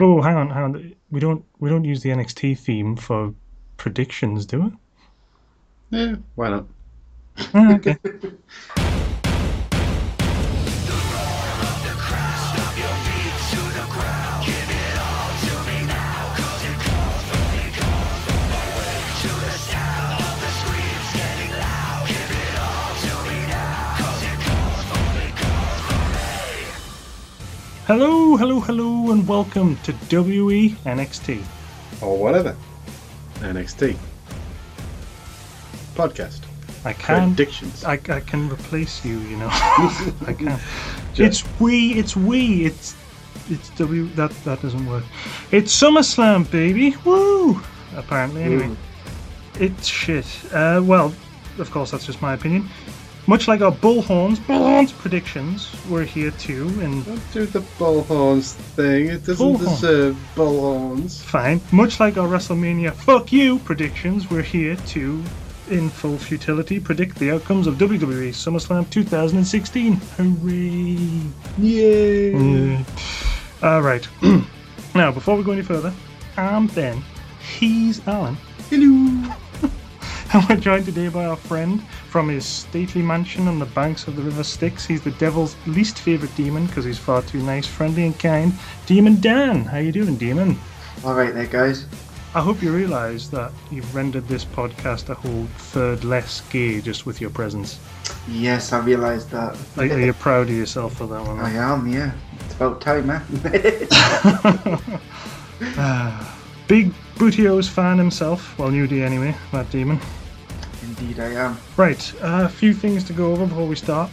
[0.00, 0.94] Oh, hang on, hang on.
[1.10, 3.34] We don't we don't use the NXT theme for
[3.76, 4.62] predictions, do
[5.90, 5.98] we?
[5.98, 6.66] Yeah, why not?
[7.54, 7.96] Ah, okay.
[27.88, 31.42] Hello, hello, hello, and welcome to WE NXT.
[32.02, 32.54] Or whatever.
[33.36, 33.96] NXT.
[35.94, 36.40] Podcast.
[36.84, 37.84] I can Predictions.
[37.84, 39.48] I, I can replace you, you know.
[39.50, 40.60] I can.
[41.16, 41.94] It's we.
[41.94, 42.66] It's we.
[42.66, 42.94] It's
[43.48, 44.08] it's W.
[44.08, 45.04] That that doesn't work.
[45.50, 46.94] It's SummerSlam, baby.
[47.06, 47.58] Woo!
[47.96, 48.68] Apparently, anyway.
[48.68, 48.76] Woo.
[49.60, 50.26] It's shit.
[50.52, 51.14] Uh, well,
[51.56, 52.68] of course, that's just my opinion.
[53.28, 59.06] Much like our bullhorns, bullhorns predictions, we're here too, and Don't do the bullhorns thing.
[59.08, 59.58] It doesn't Bullhorn.
[59.58, 61.20] deserve bullhorns.
[61.22, 61.60] fine.
[61.70, 65.22] Much like our WrestleMania "fuck you" predictions, we're here too.
[65.70, 69.96] in full futility, predict the outcomes of WWE SummerSlam 2016.
[70.16, 71.20] Hooray!
[71.58, 72.32] Yay!
[72.32, 72.82] Mm.
[73.62, 74.08] All right.
[74.94, 75.92] now, before we go any further,
[76.38, 77.02] I'm Ben.
[77.58, 78.38] He's Alan.
[78.70, 79.34] Hello.
[80.30, 81.82] And we're joined today by our friend
[82.18, 84.84] from his stately mansion on the banks of the River Styx.
[84.84, 88.52] He's the devil's least favourite demon because he's far too nice, friendly, and kind.
[88.86, 89.62] Demon Dan.
[89.62, 90.58] How you doing, Demon?
[91.04, 91.86] All right, there, guys.
[92.34, 97.06] I hope you realise that you've rendered this podcast a whole third less gay just
[97.06, 97.78] with your presence.
[98.26, 99.56] Yes, I realised that.
[99.76, 101.38] Are, are you proud of yourself for that one?
[101.38, 102.10] I am, yeah.
[102.40, 103.20] It's about time, eh?
[106.66, 108.58] Big Bootios fan himself.
[108.58, 110.00] Well, newbie anyway, that demon.
[111.00, 111.58] Indeed, I am.
[111.76, 114.10] Right, uh, a few things to go over before we start.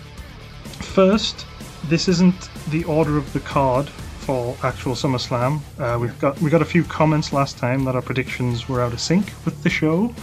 [0.82, 1.46] First,
[1.86, 5.60] this isn't the order of the card for actual SummerSlam.
[5.80, 8.94] Uh, we've got we got a few comments last time that our predictions were out
[8.94, 10.14] of sync with the show.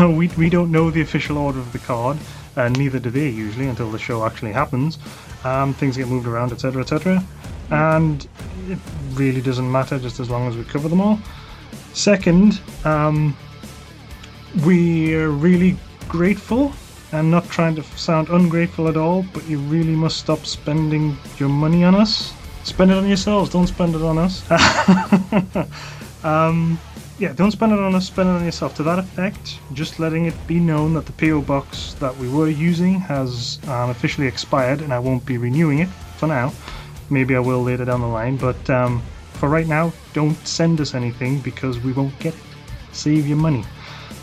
[0.00, 2.18] we we don't know the official order of the card,
[2.56, 4.98] and neither do they usually until the show actually happens.
[5.44, 7.24] Um, things get moved around, etc., etc.,
[7.70, 8.28] and
[8.68, 8.78] it
[9.14, 11.18] really doesn't matter just as long as we cover them all.
[11.94, 13.36] Second, um,
[14.64, 15.76] we're really
[16.12, 16.70] grateful
[17.12, 21.48] and not trying to sound ungrateful at all, but you really must stop spending your
[21.48, 22.34] money on us.
[22.64, 24.44] Spend it on yourselves, don't spend it on us.
[26.24, 26.78] um,
[27.18, 28.74] yeah, don't spend it on us, spend it on yourself.
[28.74, 32.48] To that effect, just letting it be known that the PO box that we were
[32.48, 36.52] using has um, officially expired and I won't be renewing it for now.
[37.08, 39.02] Maybe I will later down the line, but um,
[39.32, 42.40] for right now, don't send us anything because we won't get it.
[42.92, 43.64] Save your money.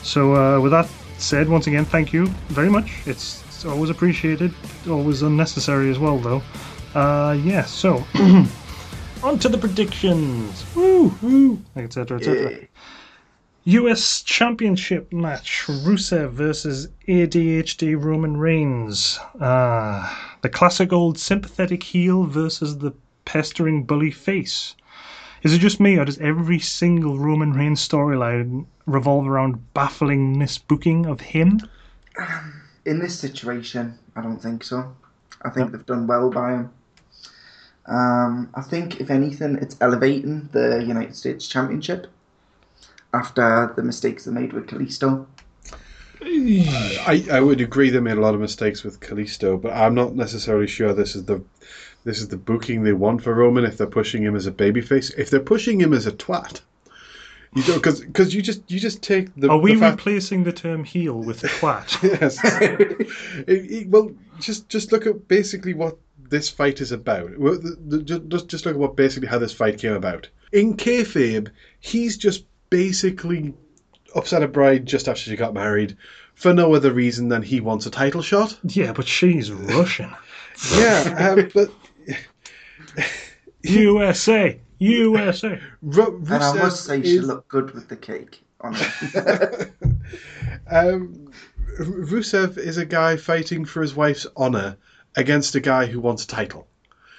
[0.04, 0.88] So, uh, with that
[1.22, 2.92] said, once again, thank you very much.
[3.06, 4.54] It's, it's always appreciated,
[4.90, 6.42] always unnecessary as well, though.
[6.96, 8.04] Uh, yeah, so
[9.24, 10.66] on to the predictions.
[10.76, 12.68] Woo, woo, etc., etc.
[13.66, 19.20] US Championship match Rusev versus ADHD Roman Reigns.
[19.40, 22.94] Ah, the classic old sympathetic heel versus the
[23.26, 24.76] pestering bully face.
[25.44, 31.10] Is it just me, or does every single Roman Reigns storyline revolve around baffling misbooking
[31.10, 31.62] of him?
[32.86, 34.96] In this situation, I don't think so.
[35.42, 36.72] I think they've done well by him.
[37.86, 42.08] Um, I think, if anything, it's elevating the United States Championship
[43.14, 45.26] after the mistakes they made with Kalisto.
[46.22, 50.16] I, I would agree they made a lot of mistakes with Kalisto, but I'm not
[50.16, 51.42] necessarily sure this is the
[52.10, 55.14] this is the booking they want for Roman if they're pushing him as a babyface.
[55.16, 56.62] If they're pushing him as a twat,
[57.56, 59.50] you don't because because you just you just take the.
[59.50, 61.88] Are we the fact- replacing the term heel with twat?
[62.20, 62.40] Yes.
[63.48, 65.98] It- it- well, just just look at basically what
[66.30, 67.38] this fight is about.
[67.38, 70.28] Well, the- the- Just just look at what basically how this fight came about.
[70.52, 71.50] In kayfabe,
[71.80, 73.54] he's just basically
[74.16, 75.96] upset a bride just after she got married
[76.34, 78.58] for no other reason than he wants a title shot.
[78.64, 80.10] yeah, but she's Russian.
[80.76, 81.72] Yeah, um, but
[83.64, 85.60] USA, USA.
[85.82, 89.72] Ru- And I must say, she is- looked good with the cake on it.
[90.72, 91.32] um,
[91.80, 94.78] Rusev is a guy fighting for his wife's honor
[95.16, 96.68] against a guy who wants a title.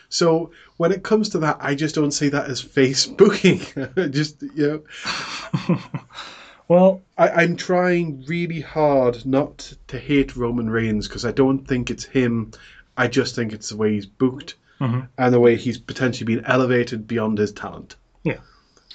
[0.08, 3.60] So when it comes to that, I just don't see that as face booking.
[4.10, 4.82] just you
[5.68, 5.78] know,
[6.68, 11.90] Well, I, I'm trying really hard not to hate Roman Reigns because I don't think
[11.90, 12.52] it's him.
[12.96, 15.08] I just think it's the way he's booked Mhm.
[15.18, 17.96] and the way he's potentially been elevated beyond his talent.
[18.24, 18.38] Yeah.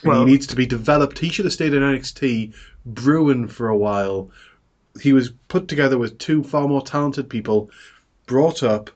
[0.04, 1.20] And Well- he needs to be developed.
[1.20, 2.54] He should have stayed in NXT
[2.86, 4.30] brewing for a while.
[5.02, 7.70] He was put together with two far more talented people,
[8.28, 8.90] brought up,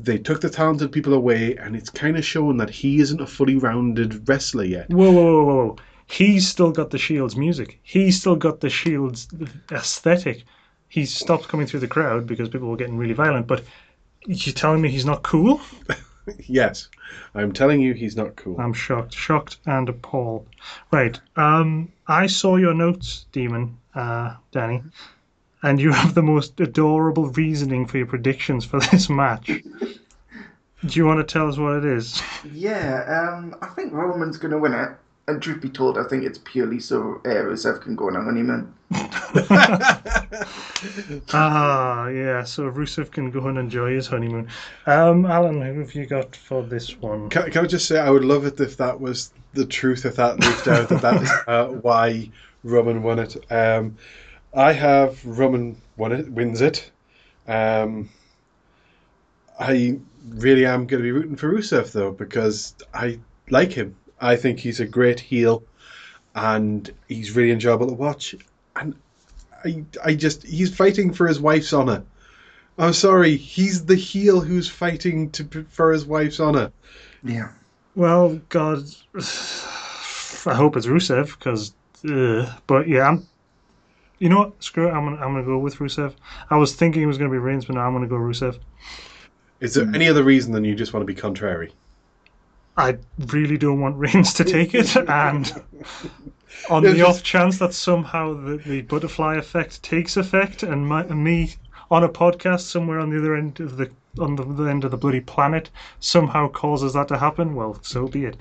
[0.00, 3.26] They took the talented people away, and it's kind of shown that he isn't a
[3.26, 4.88] fully rounded wrestler yet.
[4.90, 5.76] Whoa, whoa, whoa, whoa, whoa.
[6.06, 7.80] He's still got the Shield's music.
[7.82, 9.26] He's still got the Shield's
[9.72, 10.44] aesthetic.
[10.88, 13.48] He stopped coming through the crowd because people were getting really violent.
[13.48, 13.64] But
[14.26, 15.60] you telling me he's not cool?
[16.46, 16.88] Yes,
[17.34, 18.60] I'm telling you, he's not cool.
[18.60, 20.46] I'm shocked, shocked and appalled.
[20.90, 21.18] Right.
[21.36, 24.82] Um, I saw your notes, Demon, uh, Danny,
[25.62, 29.46] and you have the most adorable reasoning for your predictions for this match.
[29.46, 32.22] Do you want to tell us what it is?
[32.52, 34.90] Yeah, um, I think Roman's going to win it.
[35.28, 38.22] And truth be told, I think it's purely so uh, Rusev can go on a
[38.22, 38.74] honeymoon.
[41.32, 42.44] Ah, yeah.
[42.44, 44.48] So Rusev can go and enjoy his honeymoon.
[44.86, 47.28] Um, Alan, who have you got for this one?
[47.28, 50.16] Can, can I just say, I would love it if that was the truth, if
[50.16, 52.30] that leaked out, that that's uh, why
[52.62, 53.36] Roman won it.
[53.52, 53.96] Um,
[54.54, 56.90] I have Roman won it, wins it.
[57.46, 58.08] Um,
[59.58, 59.98] I
[60.28, 63.18] really am going to be rooting for Rusev, though, because I
[63.50, 63.96] like him.
[64.20, 65.62] I think he's a great heel,
[66.34, 68.34] and he's really enjoyable to watch.
[68.76, 68.94] And
[69.64, 72.04] I, I just, he's fighting for his wife's honor.
[72.78, 76.70] I'm sorry, he's the heel who's fighting to for his wife's honor.
[77.24, 77.48] Yeah.
[77.96, 78.84] Well, God,
[79.16, 81.72] I hope it's Rusev because,
[82.08, 83.26] uh, but yeah, I'm.
[84.20, 84.62] You know what?
[84.62, 84.92] Screw it.
[84.92, 86.14] I'm gonna I'm gonna go with Rusev.
[86.50, 88.58] I was thinking it was gonna be Reigns, but now I'm gonna go Rusev.
[89.60, 89.94] Is there hmm.
[89.94, 91.72] any other reason than you just want to be contrary?
[92.78, 95.52] I really don't want Reigns to take it, and
[96.70, 101.02] on the just- off chance that somehow the, the butterfly effect takes effect, and my,
[101.04, 101.56] me
[101.90, 103.90] on a podcast somewhere on the other end of the
[104.20, 105.70] on the, the end of the bloody planet
[106.00, 108.36] somehow causes that to happen, well, so be it.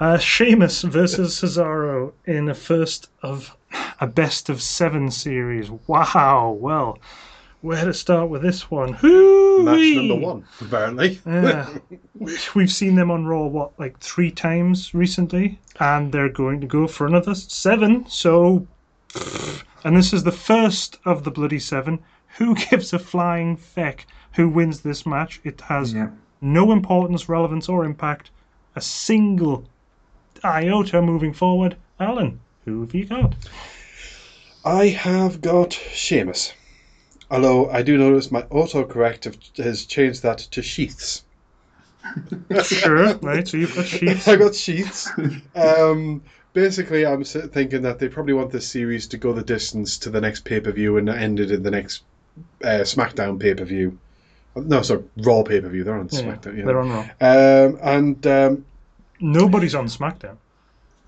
[0.00, 3.56] Uh, Sheamus versus Cesaro in a first of
[4.00, 5.70] a best of seven series.
[5.86, 6.56] Wow.
[6.60, 6.98] Well,
[7.62, 8.92] where to start with this one?
[8.94, 11.20] Hoo Match number one, apparently.
[11.26, 11.68] yeah.
[12.54, 15.58] We've seen them on Raw, what, like three times recently?
[15.80, 18.66] And they're going to go for another seven, so.
[19.84, 21.98] And this is the first of the bloody seven.
[22.38, 25.40] Who gives a flying feck who wins this match?
[25.44, 26.10] It has Yeah.
[26.40, 28.30] no importance, relevance, or impact.
[28.76, 29.64] A single
[30.44, 31.76] iota moving forward.
[32.00, 33.34] Alan, who have you got?
[34.64, 36.52] I have got Sheamus.
[37.32, 41.24] Although I do notice my autocorrect has changed that to sheaths.
[42.64, 44.28] Sure, right, so you've got Sheets.
[44.32, 45.08] I got sheaths.
[45.54, 50.10] Um, basically, I'm thinking that they probably want this series to go the distance to
[50.10, 52.02] the next pay per view and end it in the next
[52.64, 53.98] uh, SmackDown pay per view.
[54.56, 55.84] No, sorry, Raw pay per view.
[55.84, 56.58] They're on Yeah, SmackDown.
[56.58, 56.64] Yeah.
[56.64, 57.06] They're on Raw.
[57.20, 58.64] Um, and um,
[59.20, 60.36] Nobody's on SmackDown.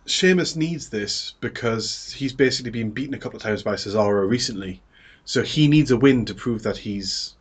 [0.06, 4.80] Sheamus needs this because he's basically been beaten a couple of times by Cesaro recently,
[5.24, 7.34] so he needs a win to prove that he's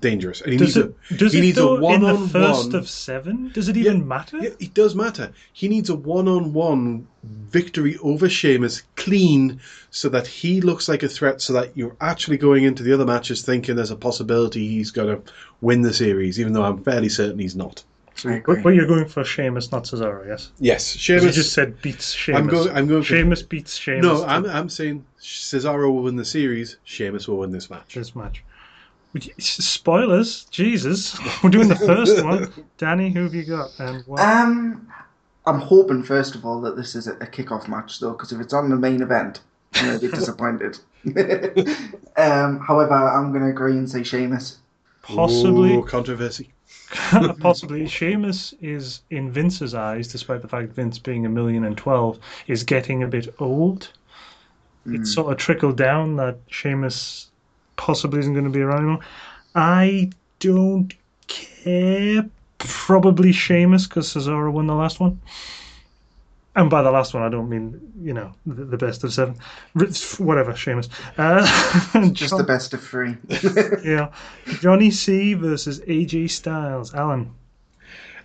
[0.00, 0.40] dangerous.
[0.40, 2.28] And he Does needs it, a does he needs a the one-on-one.
[2.28, 3.50] first of seven?
[3.54, 4.38] Does it even matter?
[4.38, 5.32] Yeah, it does matter.
[5.52, 11.40] He needs a one-on-one victory over Sheamus, clean, so that he looks like a threat.
[11.40, 15.16] So that you're actually going into the other matches thinking there's a possibility he's going
[15.16, 17.84] to win the series, even though I'm fairly certain he's not.
[18.24, 18.54] I agree.
[18.56, 20.50] But, but you're going for Sheamus, not Cesaro, yes?
[20.58, 21.24] Yes, Sheamus.
[21.24, 22.40] You just said beats Sheamus.
[22.40, 22.68] I'm going.
[22.76, 23.02] I'm going.
[23.02, 24.02] For, Sheamus beats Sheamus.
[24.04, 24.46] no, I'm.
[24.46, 26.76] I'm saying Cesaro will win the series.
[26.84, 27.94] Sheamus will win this match.
[27.94, 28.42] this match.
[29.12, 31.18] Would you- Spoilers, Jesus!
[31.42, 32.52] We're doing the first one.
[32.78, 33.70] Danny, who have you got?
[33.78, 34.20] And what?
[34.20, 34.88] Um,
[35.44, 38.40] I'm hoping first of all that this is a, a kick-off match though, because if
[38.40, 39.40] it's on the main event,
[39.74, 40.78] I'm gonna be disappointed.
[42.16, 44.58] um, however, I'm gonna agree and say Sheamus.
[45.02, 46.52] possibly, Ooh, controversy.
[47.40, 52.18] possibly, Sheamus is in Vince's eyes, despite the fact Vince being a million and twelve,
[52.46, 53.90] is getting a bit old.
[54.86, 55.04] It's hmm.
[55.04, 57.30] sort of trickled down that Sheamus
[57.76, 59.00] possibly isn't going to be around anymore.
[59.54, 60.92] I don't
[61.28, 62.28] care.
[62.58, 65.20] Probably Sheamus because Cesaro won the last one.
[66.54, 69.36] And by the last one, I don't mean you know the, the best of seven,
[70.18, 70.54] whatever.
[70.54, 70.88] Sheamus.
[71.16, 71.40] Uh,
[72.12, 73.16] Just John- the best of three.
[73.84, 74.12] yeah,
[74.60, 76.94] Johnny C versus AJ Styles.
[76.94, 77.30] Alan.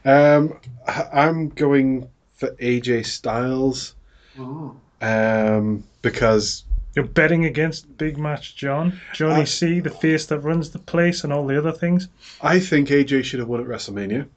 [0.03, 3.95] Um, I- I'm going for AJ Styles.
[4.39, 4.77] Ooh.
[5.01, 6.65] Um, because
[6.95, 8.99] You're betting against Big Match John.
[9.13, 12.07] Johnny I- C, the face that runs the place, and all the other things.
[12.41, 14.27] I think AJ should have won at WrestleMania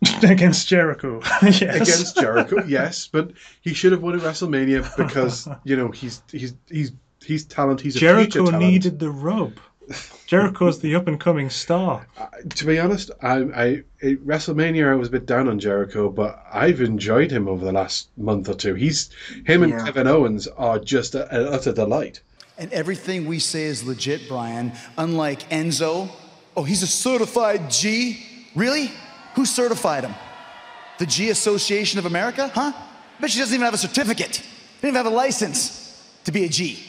[0.22, 1.20] against Jericho.
[1.42, 1.62] yes.
[1.62, 2.62] against Jericho.
[2.66, 6.92] yes, but he should have won at WrestleMania because you know he's he's he's
[7.24, 7.80] he's talent.
[7.80, 8.64] He's a future Jericho talent.
[8.64, 9.52] needed the rub.
[10.26, 12.06] Jericho's the up and coming star.
[12.50, 13.66] to be honest, I, I
[14.02, 17.72] at WrestleMania I was a bit down on Jericho, but I've enjoyed him over the
[17.72, 18.74] last month or two.
[18.74, 19.08] He's
[19.46, 19.84] him and Yeah.
[19.84, 22.20] Kevin Owens are just a, an utter delight.
[22.58, 24.72] And everything we say is legit, Brian.
[24.98, 26.10] Unlike Enzo,
[26.56, 28.26] oh, he's a certified G.
[28.54, 28.90] Really?
[29.38, 30.16] Who certified him?
[30.98, 32.50] The G Association of America?
[32.52, 32.72] Huh?
[32.74, 34.42] I Bet she doesn't even have a certificate.
[34.80, 36.82] Didn't even have a license to be a G.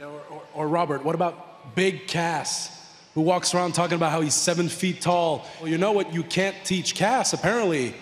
[0.00, 4.34] Or, or, or Robert, what about Big Cass, who walks around talking about how he's
[4.34, 5.46] seven feet tall?
[5.60, 7.94] Well, you know what you can't teach Cass, apparently,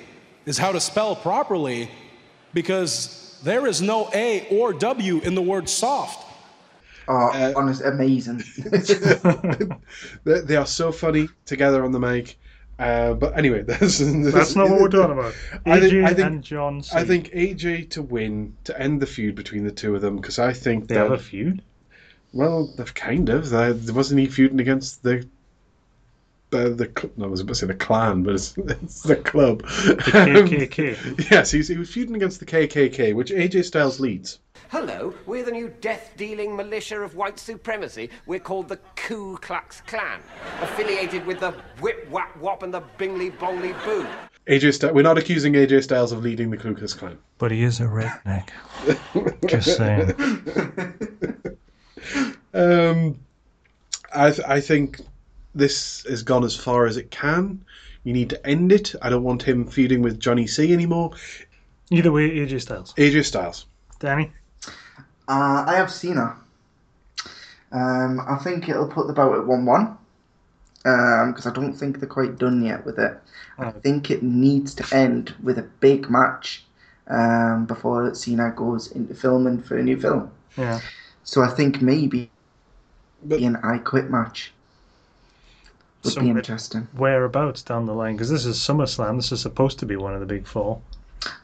[0.47, 1.91] is how to spell properly,
[2.55, 6.26] because there is no A or W in the word soft.
[7.07, 8.43] Oh, uh, honest, amazing.
[10.25, 12.38] they, they are so funny together on the mic.
[12.78, 15.35] Uh, but anyway, that's, That's not what we're talking about.
[15.66, 16.97] I think- AJ I think- and John C.
[16.97, 20.38] I think AJ to win to end the feud between the two of them because
[20.38, 21.62] I think they that have a feud.
[22.33, 23.50] well, they've kind of.
[23.50, 25.26] They, wasn't he feuding against the
[26.50, 29.62] the the no, I was about to say the clan, but it's, it's the club.
[29.62, 31.31] The KKK.
[31.31, 34.38] yes, he's, he was feuding against the KKK, which AJ Styles leads.
[34.71, 38.11] Hello, we're the new death-dealing militia of white supremacy.
[38.26, 40.21] We're called the Ku Klux Klan,
[40.61, 44.06] affiliated with the Whip Whap Wop and the Bingley Bongley Boo.
[44.47, 47.18] AJ Styles, we're not accusing AJ Styles of leading the Ku Klux Klan.
[47.38, 48.49] But he is a redneck.
[49.49, 50.14] Just saying.
[52.54, 53.18] Um,
[54.14, 55.00] I th- I think
[55.56, 57.64] this has gone as far as it can.
[58.04, 58.94] You need to end it.
[59.02, 61.11] I don't want him feuding with Johnny C anymore.
[61.90, 62.94] Either way, AJ Styles.
[62.94, 63.66] AJ Styles.
[63.99, 64.30] Danny?
[65.28, 66.37] Uh, I have Cena.
[67.73, 69.99] Um, I think it'll put the bout at 1 1.
[70.83, 73.19] Because I don't think they're quite done yet with it.
[73.59, 76.64] I think it needs to end with a big match
[77.09, 80.31] um, before Cena goes into filming for a new film.
[80.59, 80.81] Yeah.
[81.25, 82.31] So I think maybe
[83.25, 84.52] But- an I Quit match
[86.02, 86.87] would So be interesting.
[86.95, 88.16] Whereabouts down the line?
[88.16, 89.16] Because this is SummerSlam.
[89.16, 90.81] This is supposed to be one of the big four.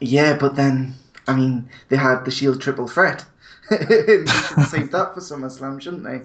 [0.00, 0.94] Yeah, but then,
[1.26, 3.24] I mean, they had the Shield triple threat.
[3.70, 6.22] They should save that for SummerSlam, shouldn't they?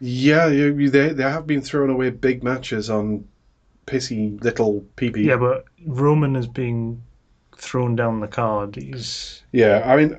[0.00, 3.26] Yeah, you, you, they they have been throwing away big matches on
[3.86, 5.24] pissy little PP.
[5.24, 7.02] Yeah, but Roman is being
[7.56, 8.76] thrown down the card.
[8.76, 10.18] He's Yeah, I mean,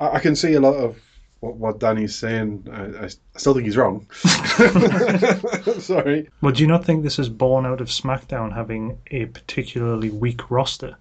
[0.00, 1.00] I, I can see a lot of
[1.40, 2.66] what, what Danny's saying.
[2.72, 4.06] I, I still think he's wrong.
[5.78, 6.28] Sorry.
[6.40, 10.50] Well, do you not think this is born out of SmackDown having a particularly weak
[10.50, 10.96] roster?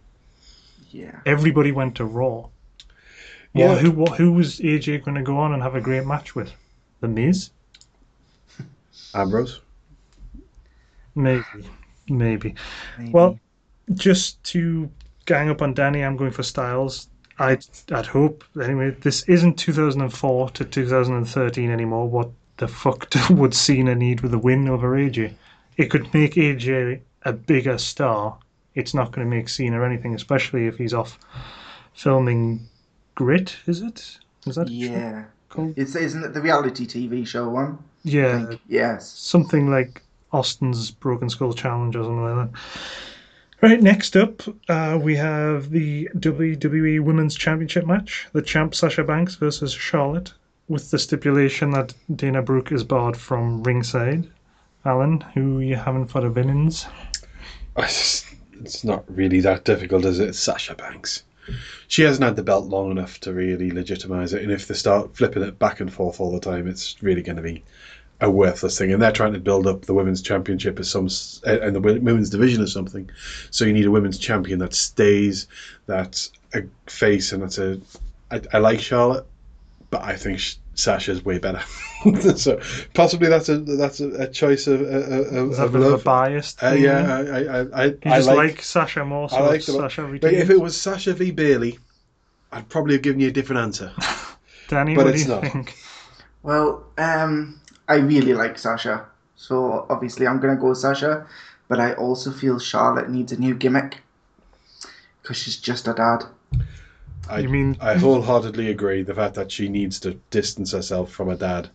[0.91, 1.19] Yeah.
[1.25, 2.47] Everybody went to Raw.
[3.55, 3.69] Yeah.
[3.69, 6.35] Well, who what, who was AJ going to go on and have a great match
[6.35, 6.51] with?
[6.99, 7.51] The Miz?
[9.15, 9.61] Ambrose.
[11.15, 11.43] Maybe,
[12.09, 12.55] maybe.
[12.99, 13.11] Maybe.
[13.11, 13.39] Well,
[13.93, 14.91] just to
[15.25, 17.07] gang up on Danny, I'm going for Styles.
[17.39, 18.43] I'd, I'd hope.
[18.61, 22.09] Anyway, this isn't 2004 to 2013 anymore.
[22.09, 25.33] What the fuck would Cena need with a win over AJ?
[25.77, 28.37] It could make AJ a bigger star.
[28.75, 31.17] It's not going to make Cena anything, especially if he's off
[31.93, 32.67] filming
[33.15, 34.17] Grit, is it?
[34.45, 35.25] Is that yeah.
[35.49, 35.73] called?
[35.77, 37.79] It's, isn't it the reality TV show one?
[38.03, 39.09] Yeah, Like, yes.
[39.09, 42.59] something like Austin's Broken Skull Challenge or something like that.
[43.61, 48.27] Right, next up, uh, we have the WWE Women's Championship match.
[48.33, 50.33] The champ Sasha Banks versus Charlotte,
[50.67, 54.27] with the stipulation that Dana Brooke is barred from ringside.
[54.83, 56.85] Alan, who you having for the villains?
[58.61, 60.29] It's not really that difficult, is it?
[60.29, 61.23] It's Sasha Banks.
[61.87, 65.15] She hasn't had the belt long enough to really legitimize it, and if they start
[65.15, 67.63] flipping it back and forth all the time, it's really going to be
[68.21, 68.91] a worthless thing.
[68.91, 71.07] And they're trying to build up the women's championship as some
[71.45, 73.09] uh, and the women's division as something.
[73.51, 75.47] So you need a women's champion that stays,
[75.85, 77.79] that's a face, and that's a.
[78.31, 79.25] I, I like Charlotte,
[79.89, 81.61] but I think sh- Sasha's way better.
[82.35, 82.59] so
[82.93, 85.87] possibly that's a that's a, a choice of, of, Is that a of bit of
[85.87, 86.03] a love.
[86.03, 89.37] biased Uh, yeah, I, I, I, I, You I just like, like, Sasha more, so
[89.37, 90.33] I like Sasha but retains.
[90.43, 91.79] if it was Sasha v Bailey,
[92.51, 93.93] I'd probably have given you a different answer.
[94.67, 95.43] Danny, but what do you not.
[95.43, 95.75] think?
[96.43, 99.05] Well, um, I really like Sasha.
[99.35, 101.27] So obviously I'm going to go with Sasha.
[101.67, 103.97] But I also feel Charlotte needs a new gimmick.
[105.21, 106.23] Because she's just a dad.
[107.29, 109.01] I, You mean- I wholeheartedly agree.
[109.03, 111.69] The fact that she needs to distance herself from her dad.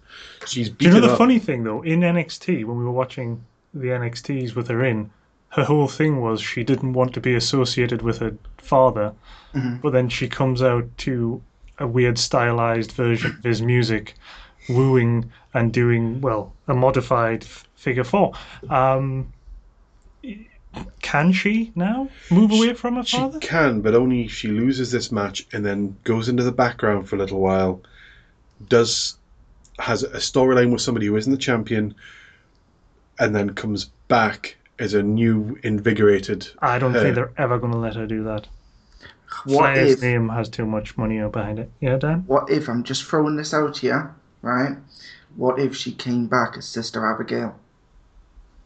[0.46, 1.18] She's Do you know the up.
[1.18, 1.82] funny thing though?
[1.82, 5.10] In NXT, when we were watching the NXTs with her in,
[5.50, 9.12] her whole thing was she didn't want to be associated with her father,
[9.82, 11.42] but then she comes out to
[11.78, 14.14] a weird stylized version of his music,
[14.68, 18.32] wooing and doing well a modified f- figure four.
[18.68, 19.32] Um,
[21.02, 23.38] can she now move away from her She father?
[23.40, 27.16] can, but only if she loses this match and then goes into the background for
[27.16, 27.80] a little while.
[28.68, 29.16] Does
[29.78, 31.94] has a storyline with somebody who isn't the champion,
[33.18, 36.48] and then comes back as a new, invigorated.
[36.60, 37.00] I don't her.
[37.00, 38.46] think they're ever going to let her do that.
[39.44, 41.70] What Fire's if, name has too much money behind it.
[41.80, 42.24] Yeah, Dan.
[42.26, 44.76] what if, I'm just throwing this out here, right?
[45.36, 47.58] What if she came back as Sister Abigail?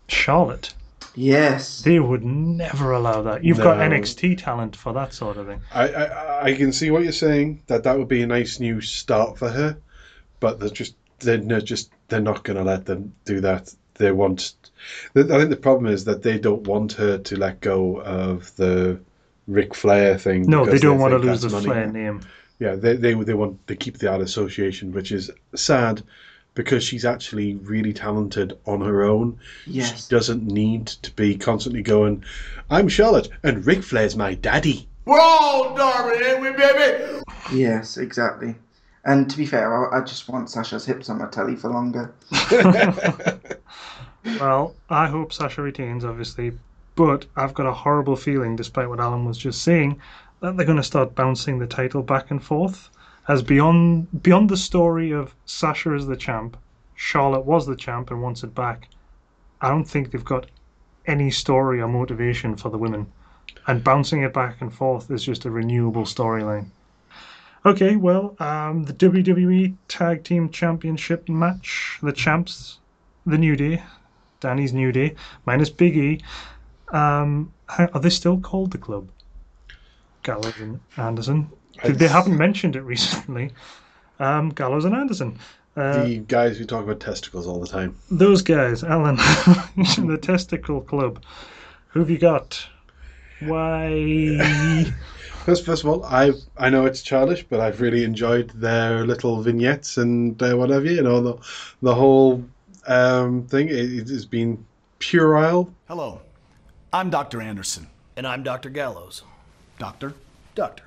[0.08, 0.74] Charlotte.
[1.14, 1.82] Yes.
[1.82, 3.44] They would never allow that.
[3.44, 3.84] You've got No.
[3.84, 5.60] NXT talent for that sort of thing.
[5.72, 7.62] I, I I can see what you're saying.
[7.66, 9.76] That that would be a nice new start for her,
[10.40, 13.74] but they're just they're not just they're not going to let them do that.
[13.94, 14.54] They want.
[15.16, 19.00] I think the problem is that they don't want her to let go of the
[19.46, 20.42] Ric Flair thing.
[20.42, 21.80] No, they because don't want to think lose the that's money.
[21.80, 22.20] Flair name.
[22.58, 26.02] Yeah, they they they want to keep that association, which is sad
[26.54, 29.38] because she's actually really talented on her own.
[29.66, 30.06] Yes.
[30.06, 32.24] She doesn't need to be constantly going,
[32.70, 34.88] I'm Charlotte and Ric Flair's my daddy.
[35.04, 37.20] We're all Darby, ain't we, baby?
[37.52, 38.54] Yes, exactly.
[39.04, 42.14] And to be fair, I, I just want Sasha's hips on my telly for longer.
[44.40, 46.52] Well, I hope Sasha retains, obviously,
[46.96, 50.00] but I've got a horrible feeling, despite what Alan was just saying,
[50.40, 52.88] that they're going to start bouncing the title back and forth.
[53.26, 56.58] As beyond beyond the story of Sasha as the champ,
[56.94, 58.88] Charlotte was the champ and wants it back.
[59.62, 60.50] I don't think they've got
[61.06, 63.06] any story or motivation for the women,
[63.66, 66.66] and bouncing it back and forth is just a renewable storyline.
[67.64, 72.78] Okay, well, um, the WWE Tag Team Championship match, the champs,
[73.24, 73.82] the New Day,
[74.40, 75.14] Danny's New Day,
[75.46, 76.20] minus Big E.
[76.90, 79.08] Um, are they still called the club?
[80.22, 81.50] Gallows and Anderson.
[81.82, 83.50] They haven't mentioned it recently.
[84.20, 85.38] Um, Gallows and Anderson.
[85.76, 87.98] Uh, the guys who talk about testicles all the time.
[88.10, 89.16] those guys, Alan,
[89.76, 91.20] the Testicle Club.
[91.88, 92.64] Who have you got?
[93.40, 94.84] Why?
[95.44, 99.42] First, first of all, I I know it's childish, but I've really enjoyed their little
[99.42, 100.86] vignettes and uh, whatever.
[100.86, 101.34] You know, the
[101.82, 102.42] the whole
[102.86, 103.68] um, thing.
[103.68, 104.64] It, it has been
[105.00, 105.70] puerile.
[105.86, 106.22] Hello,
[106.94, 107.42] I'm Dr.
[107.42, 107.88] Anderson.
[108.16, 108.70] And I'm Dr.
[108.70, 109.22] Gallows.
[109.78, 110.14] Doctor?
[110.54, 110.84] Doctor.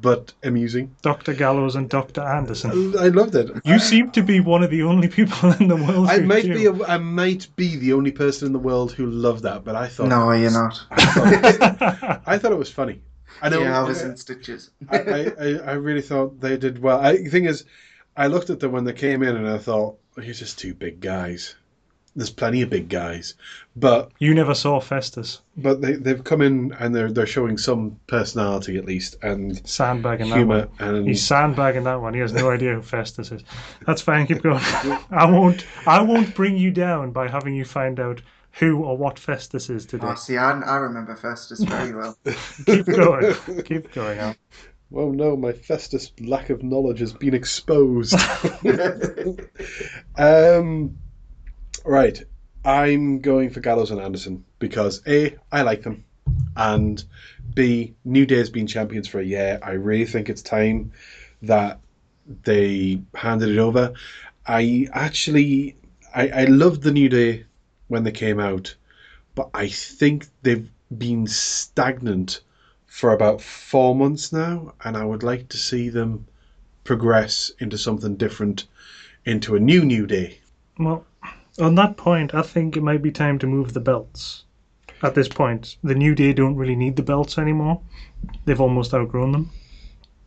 [0.00, 0.94] But amusing.
[1.02, 1.34] Dr.
[1.34, 2.20] Gallows and Dr.
[2.20, 2.94] Anderson.
[2.98, 3.50] I loved it.
[3.64, 6.08] You seem to be one of the only people in the world.
[6.08, 6.54] I who might do.
[6.54, 9.76] be a, I might be the only person in the world who loved that, but
[9.76, 10.80] I thought No, you're not.
[10.90, 13.00] I thought it was funny.
[13.42, 13.62] I know.
[13.62, 14.70] yeah, I was in stitches.
[14.88, 17.00] I, I, I- I really thought they did well.
[17.00, 17.64] I, the thing is,
[18.16, 21.00] I looked at them when they came in and I thought, you're just two big
[21.00, 21.56] guys.
[22.16, 23.34] There's plenty of big guys,
[23.76, 27.98] but You never saw Festus but they they've come in and they're they're showing some
[28.06, 30.88] personality at least and sandbagging that humor one.
[30.88, 32.14] and He's sandbagging that one.
[32.14, 33.42] He has no idea who Festus is.
[33.86, 34.26] That's fine.
[34.26, 34.58] Keep going.
[35.10, 35.66] I won't.
[35.86, 38.20] I won't bring you down by having you find out
[38.52, 40.06] who or what Festus is today.
[40.08, 42.16] Oh, see, I, I remember Festus very well.
[42.66, 43.34] Keep going.
[43.64, 44.18] Keep going.
[44.18, 44.36] Al.
[44.90, 48.14] well, no, my Festus lack of knowledge has been exposed.
[50.16, 50.96] um,
[51.92, 52.22] right,
[52.64, 56.04] I'm going for Gallows and Anderson because a I like them,
[56.56, 57.02] and
[57.54, 59.58] b New Day's been champions for a year.
[59.62, 60.92] I really think it's time
[61.42, 61.78] that
[62.44, 63.92] they handed it over.
[64.46, 65.76] I actually
[66.14, 67.44] I, I loved the New Day
[67.88, 68.74] when they came out,
[69.34, 72.40] but I think they've been stagnant
[72.86, 76.26] for about four months now, and I would like to see them
[76.84, 78.66] progress into something different,
[79.24, 80.38] into a new New Day.
[80.78, 81.04] Well,
[81.58, 84.44] on that point, I think it might be time to move the belts.
[85.02, 87.80] At this point, the New Day don't really need the belts anymore.
[88.44, 89.50] They've almost outgrown them.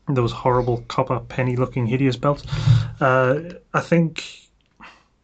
[0.08, 2.44] Those horrible copper penny-looking hideous belts.
[3.02, 4.24] Uh, I think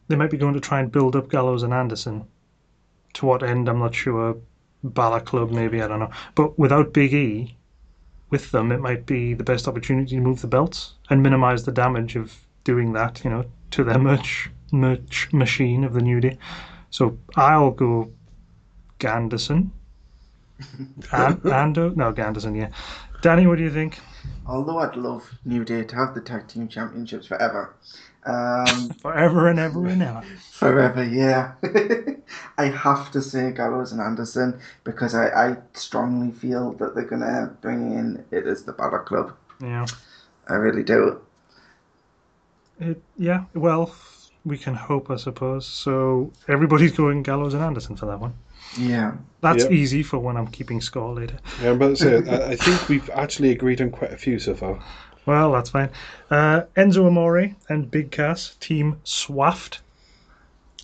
[0.07, 2.25] they might be going to try and build up Gallows and Anderson.
[3.13, 4.35] To what end, I'm not sure.
[4.83, 6.11] Balor Club, maybe I don't know.
[6.35, 7.55] But without Big E,
[8.29, 11.71] with them, it might be the best opportunity to move the belts and minimize the
[11.71, 13.23] damage of doing that.
[13.23, 16.37] You know, to their merch merch machine of the New Day.
[16.89, 18.11] So I'll go
[18.99, 19.69] Ganderson.
[21.11, 21.95] and, Ando?
[21.95, 22.69] No, Ganderson, yeah.
[23.21, 23.99] Danny, what do you think?
[24.45, 27.73] Although I'd love New Day to have the tag team championships forever.
[28.25, 30.23] Um, Forever and ever and ever.
[30.51, 31.53] forever, yeah.
[32.57, 37.53] I have to say Gallows and Anderson because I, I strongly feel that they're gonna
[37.61, 39.35] bring in it as the Balor Club.
[39.61, 39.85] Yeah.
[40.47, 41.19] I really do.
[42.79, 43.93] It, yeah, well,
[44.45, 45.65] we can hope, I suppose.
[45.65, 48.33] So everybody's going Gallows and Anderson for that one.
[48.77, 49.13] Yeah.
[49.41, 49.71] That's Yep.
[49.71, 51.37] easy for when I'm keeping score later.
[51.61, 54.39] Yeah, I'm about to say, I, I think we've actually agreed on quite a few
[54.39, 54.79] so far.
[55.25, 55.89] Well, that's fine.
[56.29, 59.79] Uh, Enzo Amore and Big Cass, Team Swaft.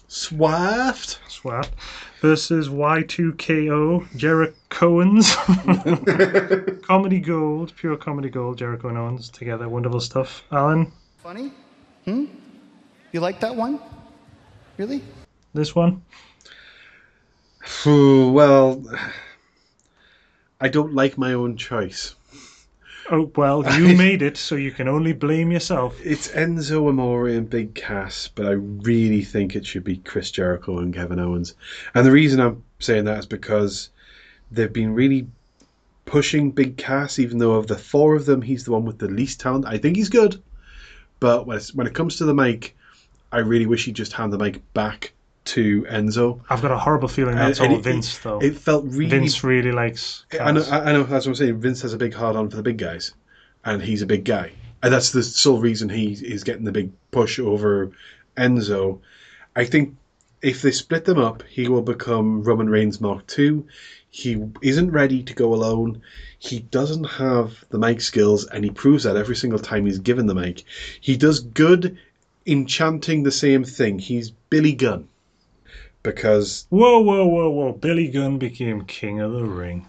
[0.08, 1.20] Swaft.
[1.28, 1.72] Swaft
[2.22, 5.36] versus Y2KO, Jerichoans.
[6.84, 9.68] comedy gold, pure comedy gold, Jericho and Owens together.
[9.70, 10.44] Wonderful stuff.
[10.52, 11.52] Alan, Funny?
[12.06, 12.26] Hmm?
[13.12, 13.80] You like that one?
[14.78, 15.02] Really?
[15.54, 16.04] this one?
[17.64, 18.84] Phew, well,
[20.62, 22.16] I don't like my own choice.
[23.10, 26.00] Oh well, you made it, so you can only blame yourself.
[26.04, 30.78] It's Enzo Amore and Big Cass, but I really think it should be Chris Jericho
[30.78, 31.56] and Kevin Owens.
[31.96, 33.90] And the reason I'm saying that is because
[34.52, 35.28] they've been really
[36.06, 39.08] pushing Big Cass, even though of the four of them, he's the one with the
[39.08, 39.66] least talent.
[39.66, 40.40] I think he's good,
[41.20, 42.76] but when it comes to the mic,
[43.32, 45.14] I really wish he'd just hand the mic back
[45.46, 46.42] to Enzo.
[46.50, 48.40] I've got a horrible feeling that's And all it- Vince, though.
[48.40, 50.26] It felt really Vince really likes.
[50.40, 51.04] I know, I I know.
[51.04, 51.60] That's what I'm saying.
[51.60, 53.14] Vince has a big hard on for the big guys,
[53.66, 54.52] and he's a big guy,
[54.84, 57.92] and that's the sole reason he is getting the big push over
[58.38, 59.00] Enzo.
[59.56, 59.96] I think
[60.42, 63.64] if they split them up, he will become Roman Reigns Mark II.
[64.12, 66.02] He isn't ready to go alone.
[66.40, 70.26] He doesn't have the mic skills, and he proves that every single time he's given
[70.28, 70.64] the mic.
[71.02, 71.98] He does good
[72.46, 74.00] in chanting the same thing.
[74.00, 75.08] He's Billy Gunn.
[76.02, 77.74] Because Whoa, whoa, whoa, whoa!
[77.74, 79.86] Billy Gunn became King of the Ring.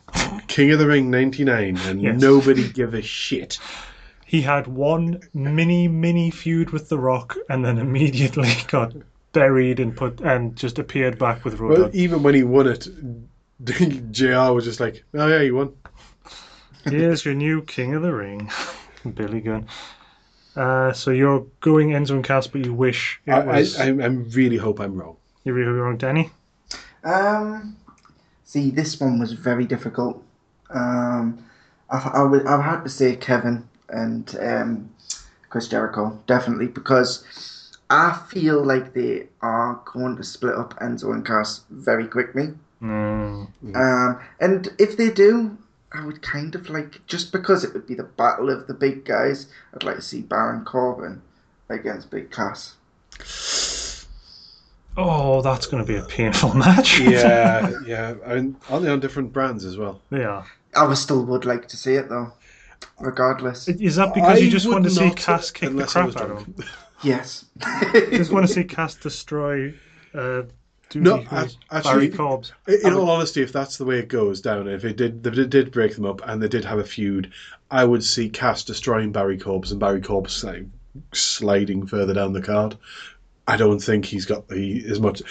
[0.49, 2.21] King of the Ring 99, and Yes.
[2.21, 3.59] nobody give a shit.
[4.27, 8.93] He had one mini, mini feud with The Rock, and then immediately got
[9.33, 12.89] buried and put and just appeared back with Road Well, even when he won it,
[14.13, 15.73] JR was just like, oh yeah, you won.
[16.85, 18.51] Here's your new King of the Ring,
[19.15, 19.69] Billy Gunn.
[20.57, 23.79] Uh, so you're going Enzo and Cass, but you wish it I, was.
[23.79, 25.17] I, I, I really hope I'm wrong.
[25.45, 26.31] you really hope you're wrong, Danny.
[27.05, 27.77] Um,
[28.45, 30.23] see, this one was very difficult.
[30.71, 31.45] Um,
[31.91, 34.91] I, I would, I had to say Kevin and um,
[35.49, 37.25] Chris Jericho definitely because
[37.91, 42.55] I feel like they are going to split up Enzo and Cass very quickly.
[42.81, 43.49] No.
[43.75, 45.59] Um, and if they do,
[45.93, 49.05] I would kind of like just because it would be the battle of the big
[49.05, 49.47] guys.
[49.75, 51.23] I'd like to see Baron Corbin
[51.69, 52.75] against Big Cass.
[54.97, 57.01] Oh, that's going to be a painful match.
[57.01, 58.15] Yeah, yeah.
[58.25, 60.01] And aren't they on different brands as well?
[60.11, 60.45] yeah.
[60.75, 62.33] I would still would like to see it though,
[63.01, 63.67] regardless.
[63.67, 66.15] Is that because I you just want to see Cass kick the unless I was
[66.15, 66.65] crap out of him?
[67.03, 67.45] Yes.
[67.93, 69.75] just want to see Cass destroy
[70.15, 70.43] uh,
[70.95, 72.53] No, Doody, I- who's actually- Barry Cobbs.
[72.67, 75.51] In all honesty, if that's the way it goes down, if it did, if it
[75.51, 77.31] did break them up and they did have a feud,
[77.71, 80.65] I would see Cass destroying Barry Corbs and Barry Corbs like,
[81.13, 82.77] sliding further down the card.
[83.47, 85.23] I don't think he's got the as much.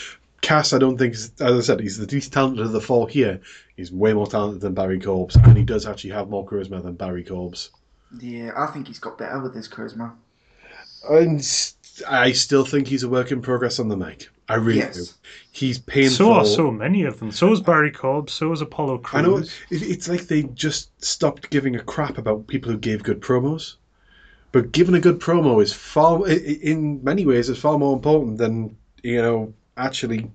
[0.42, 3.42] Cass, I don't think, as I said, he's the least talented of the four here.
[3.76, 6.94] He's way more talented than Barry Corbs, and he does actually have more charisma than
[6.94, 7.70] Barry Corbs.
[8.22, 10.14] yeah, I think he's got better with his charisma.
[11.10, 11.76] And s-
[12.08, 14.30] I still think he's a work in progress on the mic.
[14.48, 14.96] I really Yes.
[14.96, 15.04] do.
[15.52, 16.16] He's painful.
[16.16, 17.32] So are so many of them.
[17.32, 18.34] So is Barry Cobbs.
[18.34, 19.20] So is Apollo Crews.
[19.20, 23.04] I know it, it's like they just stopped giving a crap about people who gave
[23.04, 23.76] good promos.
[24.52, 27.94] But giving a good promo is far, i- i- in many ways, is far more
[27.96, 30.32] important than you know actually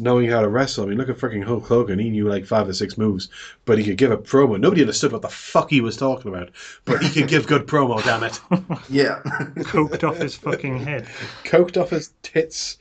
[0.00, 0.84] knowing how to wrestle.
[0.84, 1.98] I mean, look at freaking Hulk Hogan.
[1.98, 3.28] He knew like five or six moves,
[3.64, 4.58] but he could give a promo.
[4.58, 6.50] Nobody understood what the fuck he was talking about,
[6.84, 8.02] but he could give good promo.
[8.02, 8.40] Damn it,
[8.90, 9.20] Yeah.
[9.64, 11.06] Coked off his fucking head.
[11.44, 12.78] coked off his tits.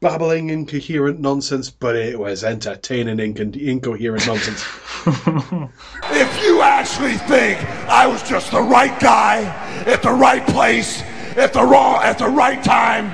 [0.00, 4.62] Babbling incoherent nonsense, but it was entertaining inco- incoherent nonsense.
[6.10, 9.44] If you actually think I was just the right guy
[9.86, 11.00] at the right place
[11.36, 13.06] at the wrong at the right time,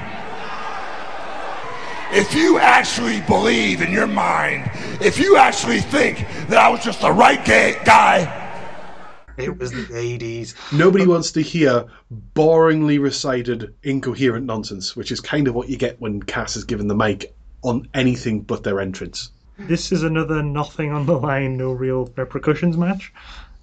[2.12, 4.70] if you actually believe in your mind,
[5.00, 6.18] if you actually think
[6.48, 8.36] that I was just the right ga- guy,
[9.36, 10.54] It was the 80s.
[10.76, 11.86] Nobody wants to hear
[12.34, 16.88] boringly recited incoherent nonsense, which is kind of what you get when Cass is given
[16.88, 19.30] the mic on anything but their entrance.
[19.58, 23.12] This is another nothing on the line, no real repercussions match.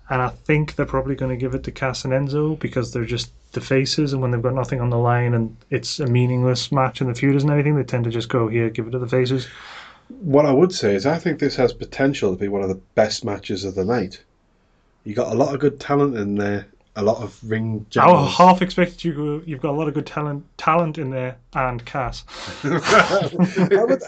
[0.10, 3.04] And I think they're probably going to give it to Cass and Enzo because they're
[3.06, 6.72] just the faces, and when they've got nothing on the line and it's a meaningless
[6.72, 9.00] match and the feud isn't anything, they tend to just go here, give it to
[9.00, 9.48] the faces.
[10.22, 12.80] What I would say is, I think this has potential to be one of the
[12.96, 14.24] best matches of the night.
[15.04, 18.62] You got a lot of good talent in there, a lot of ring I half
[18.62, 19.44] expected you.
[19.46, 22.24] You've got a lot of good talent talent in there and Cass.
[22.64, 24.02] Would-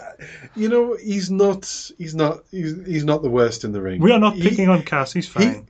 [0.56, 1.90] you know, he's not.
[1.98, 2.40] He's not.
[2.50, 4.00] He's, he's not the worst in the ring.
[4.00, 5.66] We are not He- picking on Cass, he's fine.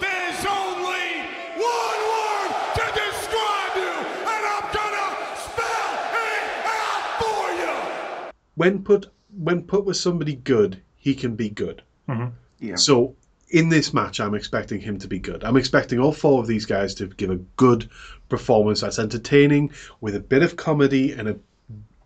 [0.00, 1.20] there's only
[1.56, 3.92] one word to describe you,
[4.24, 8.30] and I'm gonna spell it out for you.
[8.60, 9.06] When put
[9.38, 11.82] when put with somebody good, he can be good.
[12.58, 12.76] Yeah.
[12.76, 13.16] So
[13.48, 15.44] in this match, I'm expecting him to be good.
[15.44, 17.88] I'm expecting all four of these guys to give a good
[18.28, 19.70] performance that's entertaining
[20.02, 21.36] with a bit of comedy and a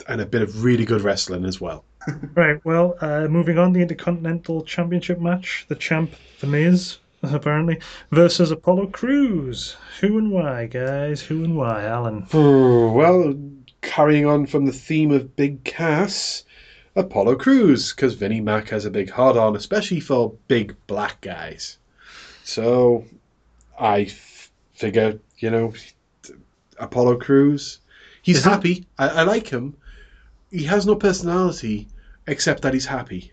[0.07, 1.85] and a bit of really good wrestling as well.
[2.35, 5.65] Right, well, uh, moving on, the Intercontinental Championship match.
[5.69, 9.77] The champ, The Miz, apparently, versus Apollo Crews.
[10.01, 11.23] Who and why, guys?
[11.23, 12.27] Who and why, Alan?
[12.33, 13.35] Well,
[13.85, 16.45] carrying on from the theme of Big Cass,
[16.97, 21.79] Apollo Crews, because Vinnie Mac has a big hard on, especially for big black guys.
[22.45, 23.05] So
[23.79, 25.73] I f- figure, you know,
[26.79, 27.79] Apollo Crews.
[28.23, 28.87] He's Is happy.
[28.99, 29.77] I, I like him.
[30.51, 31.89] He has no personality
[32.27, 33.33] except that he's happy.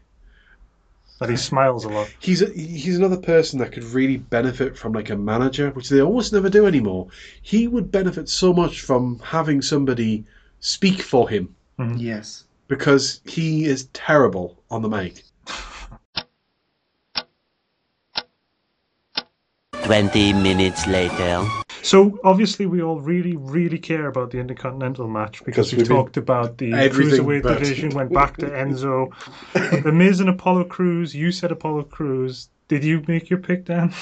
[1.19, 2.09] That he smiles a lot.
[2.19, 6.01] He's a, he's another person that could really benefit from like a manager, which they
[6.01, 7.07] almost never do anymore.
[7.43, 10.25] He would benefit so much from having somebody
[10.61, 11.53] speak for him
[11.97, 12.45] Yes.
[12.67, 15.23] because he is terrible on the mic.
[19.83, 21.43] 20 minutes later.
[21.81, 25.87] So obviously we all really, really care about the Intercontinental match because Because we we've
[25.87, 29.11] talked about the cruiserweight but- division, went back to Enzo,
[29.83, 31.15] the Miz and Apollo Crews.
[31.15, 32.49] You said Apollo Crews.
[32.67, 33.93] Did you make your pick, Dan?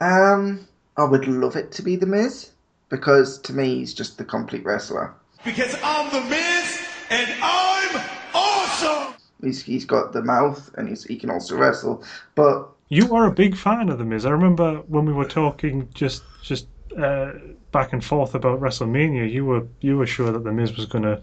[0.00, 2.52] Um, I would love it to be The Miz
[2.88, 5.12] because to me he's just the complete wrestler.
[5.44, 8.00] Because I'm the Miz and I'm
[8.34, 9.14] awesome!
[9.42, 12.04] He's he's got the mouth and he's, he can also wrestle.
[12.34, 14.26] But You are a big fan of the Miz.
[14.26, 16.66] I remember when we were talking just just
[16.98, 17.32] uh,
[17.72, 19.30] back and forth about WrestleMania.
[19.30, 21.20] You were you were sure that the Miz was going to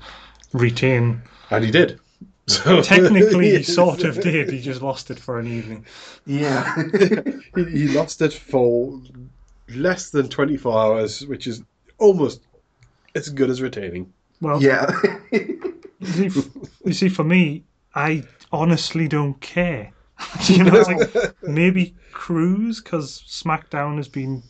[0.53, 1.21] retain.
[1.51, 1.99] And he did.
[2.47, 4.51] So Technically, he sort of did.
[4.51, 5.85] He just lost it for an evening.
[6.25, 6.75] yeah,
[7.55, 8.99] he, he lost it for
[9.69, 11.61] less than 24 hours, which is
[11.97, 12.41] almost
[13.17, 14.11] as good as retaining.
[14.41, 14.91] Well, yeah.
[15.31, 16.41] You see,
[16.85, 17.63] you see, for me,
[17.95, 19.91] I honestly don't care.
[20.45, 21.11] you know, like
[21.43, 24.43] maybe Crews because SmackDown has been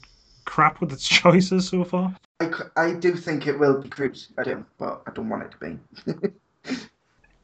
[0.46, 2.16] crap with its choices so far.
[2.40, 4.30] I, I do think it will be Crews.
[4.38, 6.28] I do, but I don't want it to
[6.64, 6.80] be.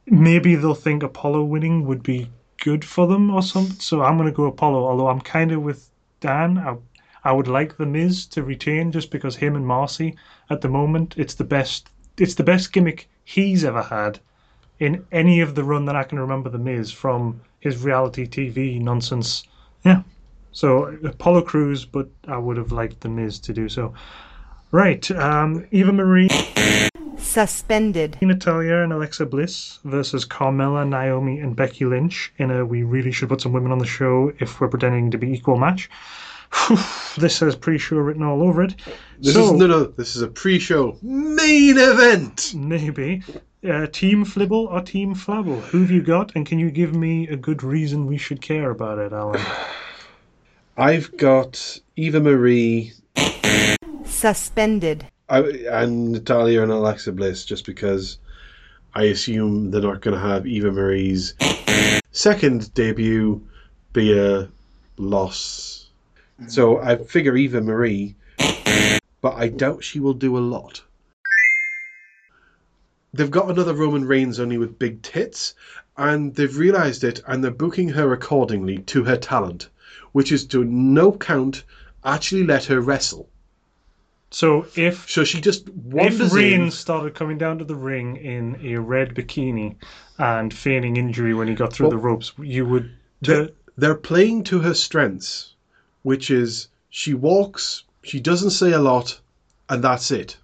[0.06, 2.30] Maybe they'll think Apollo winning would be
[2.62, 3.78] good for them or something.
[3.80, 4.84] So I'm going to go Apollo.
[4.86, 6.58] Although I'm kind of with Dan.
[6.58, 6.76] I,
[7.24, 10.16] I would like the Miz to retain just because him and Maryse
[10.50, 11.90] at the moment it's the best.
[12.18, 14.20] It's the best gimmick he's ever had
[14.78, 18.80] in any of the run that I can remember the Miz from his reality TV
[18.80, 19.44] nonsense.
[19.84, 20.02] Yeah.
[20.52, 23.94] So Apollo Crews, but I would have liked the Miz to do so.
[24.70, 26.28] Right, um, Eva Marie,
[27.16, 28.18] Suspended.
[28.20, 33.28] Natalya, and Alexa Bliss versus Carmella, Naomi, and Becky Lynch in a we really should
[33.28, 35.88] put some women on the show if we're pretending to be equal match.
[37.16, 38.74] This says pre-show written all over it.
[39.20, 39.84] This so is no, no.
[39.84, 42.52] This is a pre-show main event.
[42.56, 43.22] maybe
[43.68, 45.60] uh, Team Flibble or Team Flabble.
[45.60, 48.70] Who have you got, and can you give me a good reason we should care
[48.70, 49.40] about it, Alan?
[50.76, 52.92] I've got Eva Marie
[54.04, 55.06] Suspended.
[55.28, 55.40] I,
[55.70, 58.18] and Natalya and Alexa Bliss, just because
[58.94, 61.34] I assume they're not going to have Eva Marie's
[62.10, 63.46] second debut
[63.92, 64.48] be a
[64.96, 65.83] loss.
[66.46, 68.16] So I figure Eva Marie,
[69.20, 70.82] but I doubt she will do a lot.
[73.12, 75.54] They've got another Roman Reigns only with big tits,
[75.96, 79.68] and they've realised it, and they're booking her accordingly to her talent,
[80.12, 81.62] which is to no count
[82.04, 83.28] actually let her wrestle.
[84.30, 86.36] So if So she just if wanders in.
[86.36, 89.76] Reigns started coming down to the ring in a red bikini
[90.18, 92.90] and feigning injury when he got through Well, the ropes, you would.
[93.22, 95.53] they're, they're playing to her strengths,
[96.04, 99.20] which is she walks, she doesn't say a lot,
[99.68, 100.38] and that's it.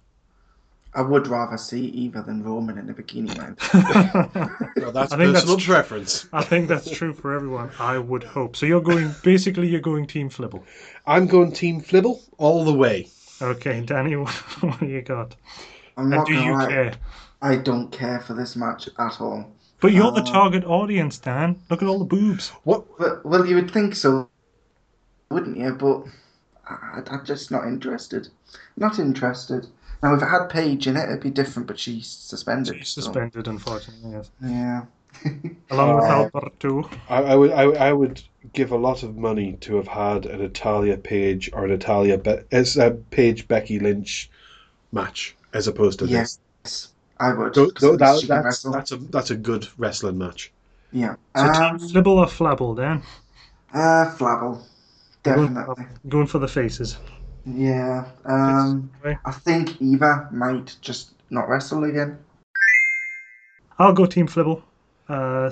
[0.93, 3.57] I would rather see Eva than Roman in a bikini man.
[4.79, 6.27] Well, that's I think that's personal tr- preference.
[6.33, 7.71] I think that's true for everyone.
[7.79, 8.55] I would hope.
[8.57, 10.65] So you're going basically you're going Team Flibble.
[11.05, 13.09] I'm going Team Flibble all the way.
[13.41, 14.29] Okay, Danny, what,
[14.63, 15.35] what do you got?
[15.97, 16.99] I'm And not do gonna you lie, care?
[17.41, 19.55] I don't care for this match at all.
[19.81, 21.61] But you're the Uh, target audience, Dan.
[21.69, 22.49] Look at all the boobs.
[22.63, 22.85] What?
[22.97, 24.29] But, well, you would think so,
[25.31, 25.73] wouldn't you?
[25.73, 26.03] But
[26.67, 28.27] I, I'm just not interested.
[28.77, 29.67] Not interested.
[30.03, 32.75] Now, if it had Paige in it, it'd be different, but she's suspended.
[32.77, 34.11] She's so- suspended, unfortunately.
[34.11, 34.31] Yes.
[34.43, 34.85] Yeah.
[35.71, 36.89] Along with Uh, Alberto.
[37.09, 38.21] I, I would I, I would
[38.53, 42.39] give a lot of money to have had a Natalya Paige or a Natalya Be-
[42.51, 44.29] as a Paige Becky Lynch
[44.91, 46.39] match as opposed to this.
[46.63, 47.53] Yes, I would.
[47.53, 47.71] this.
[47.73, 50.51] 'cause Tho- at that- least she can that's, that's a that's a good wrestling match.
[50.93, 51.15] Yeah.
[51.35, 53.03] So Um, Team Flibble or Flabble, Dan?
[53.73, 54.63] uh, Flabble.
[55.23, 55.85] Going, Definitely.
[56.09, 56.97] going for the faces.
[57.45, 58.05] Yeah.
[58.25, 58.91] Um,
[59.25, 62.17] I think Eva might just not wrestle again.
[63.79, 64.63] I'll go Team Flibble.
[65.09, 65.51] Uh,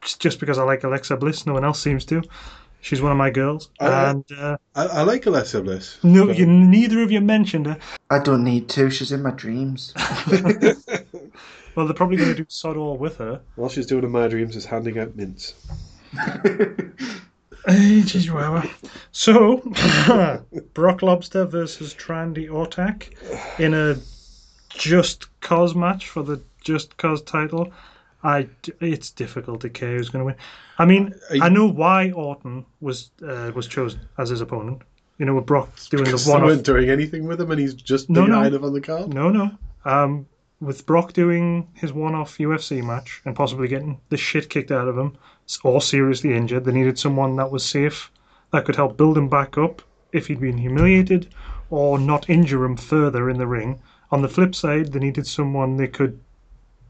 [0.00, 1.46] just- just because I like Alexa Bliss.
[1.46, 2.22] No one else seems to.
[2.80, 3.70] She's one of my girls.
[3.80, 5.98] I- and uh, I, I like Alexa Bliss.
[6.02, 7.78] no, but- you, neither of you mentioned her.
[8.10, 8.90] I don't need to.
[8.90, 9.92] She's in my dreams.
[11.74, 13.42] Well, they're probably going to do sod all with her.
[13.58, 15.52] All she's doing in my dreams is handing out mints.
[17.68, 18.62] Geez, wow.
[19.12, 19.56] So,
[20.74, 23.08] Brock Lobster versus Trandy Ortak
[23.58, 23.96] in a
[24.70, 27.72] Just Cause match for the Just Cause title.
[28.22, 28.48] I,
[28.80, 30.34] it's difficult to care who's going to win.
[30.78, 34.82] I mean, you- I know why Orton was uh, was chosen as his opponent.
[35.18, 37.72] You know, with Brock doing the They one weren't doing anything with him, and he's
[37.74, 38.40] just No, no.
[38.42, 39.14] item on the card.
[39.14, 39.50] No, no.
[39.86, 40.26] Um,
[40.60, 44.96] with Brock doing his one-off UFC match and possibly getting the shit kicked out of
[44.96, 45.16] him
[45.62, 48.10] or seriously injured, they needed someone that was safe
[48.52, 51.28] that could help build him back up if he'd been humiliated
[51.68, 53.78] or not injure him further in the ring.
[54.10, 56.18] On the flip side, they needed someone they could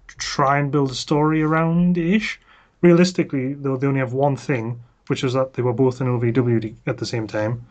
[0.06, 2.38] try and build a story around ish.
[2.82, 6.74] Realistically, though, they only have one thing, which was that they were both in OVW
[6.86, 7.66] at the same time.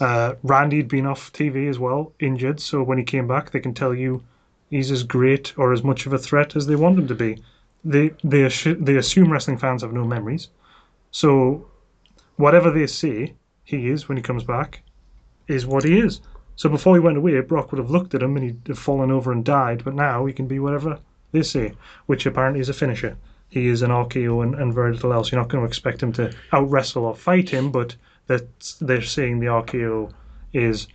[0.00, 3.74] Uh, Randy'd been off TV as well, injured, so when he came back, they can
[3.74, 4.22] tell you
[4.70, 7.42] he's as great or as much of a threat as they want him to be.
[7.84, 10.48] They they assu- they assume wrestling fans have no memories,
[11.10, 11.66] so
[12.36, 14.82] whatever they say he is when he comes back
[15.46, 16.20] is what he is.
[16.56, 19.10] So before he went away, Brock would have looked at him and he'd have fallen
[19.10, 19.84] over and died.
[19.84, 20.98] But now he can be whatever
[21.30, 21.74] they say,
[22.06, 23.16] which apparently is a finisher.
[23.48, 25.30] He is an RKO and, and very little else.
[25.30, 29.02] You're not going to expect him to out wrestle or fight him, but that they're
[29.02, 30.12] saying the RKO
[30.52, 30.88] is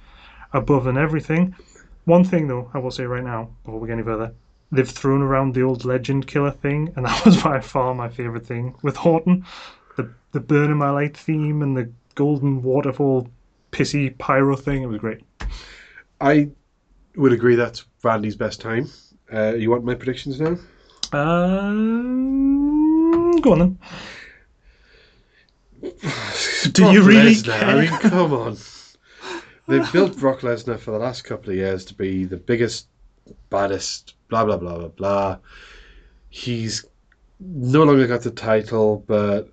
[0.52, 1.56] above and everything.
[2.06, 4.34] One thing though, I will say right now, before we get any further,
[4.72, 8.46] they've thrown around the old legend killer thing, and that was by far my favourite
[8.46, 9.46] thing with Orton.
[9.96, 13.30] The the burn in my light theme and the golden waterfall
[13.72, 14.84] pissy pyro thing.
[14.84, 15.22] It was great.
[16.20, 16.50] I
[17.16, 18.90] would agree that's Randy's best time.
[19.32, 20.58] Uh, you want my predictions now?
[21.14, 22.62] Um,
[23.42, 23.78] go on then.
[26.72, 27.70] Do Brock you really Lesnar, care?
[27.70, 28.58] I mean, come on.
[29.68, 32.88] They've built Brock Lesnar for the last couple of years to be the biggest,
[33.50, 35.38] baddest, blah, blah, blah, blah, blah.
[36.30, 36.86] He's
[37.40, 39.50] no longer got the title, but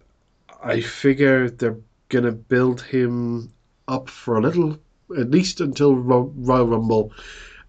[0.63, 3.53] I figure they're going to build him
[3.89, 4.79] up for a little,
[5.17, 7.13] at least until Ro- Royal Rumble,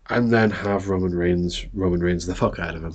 [0.09, 2.93] and then have Roman Reigns, Roman Reigns the fuck out of him.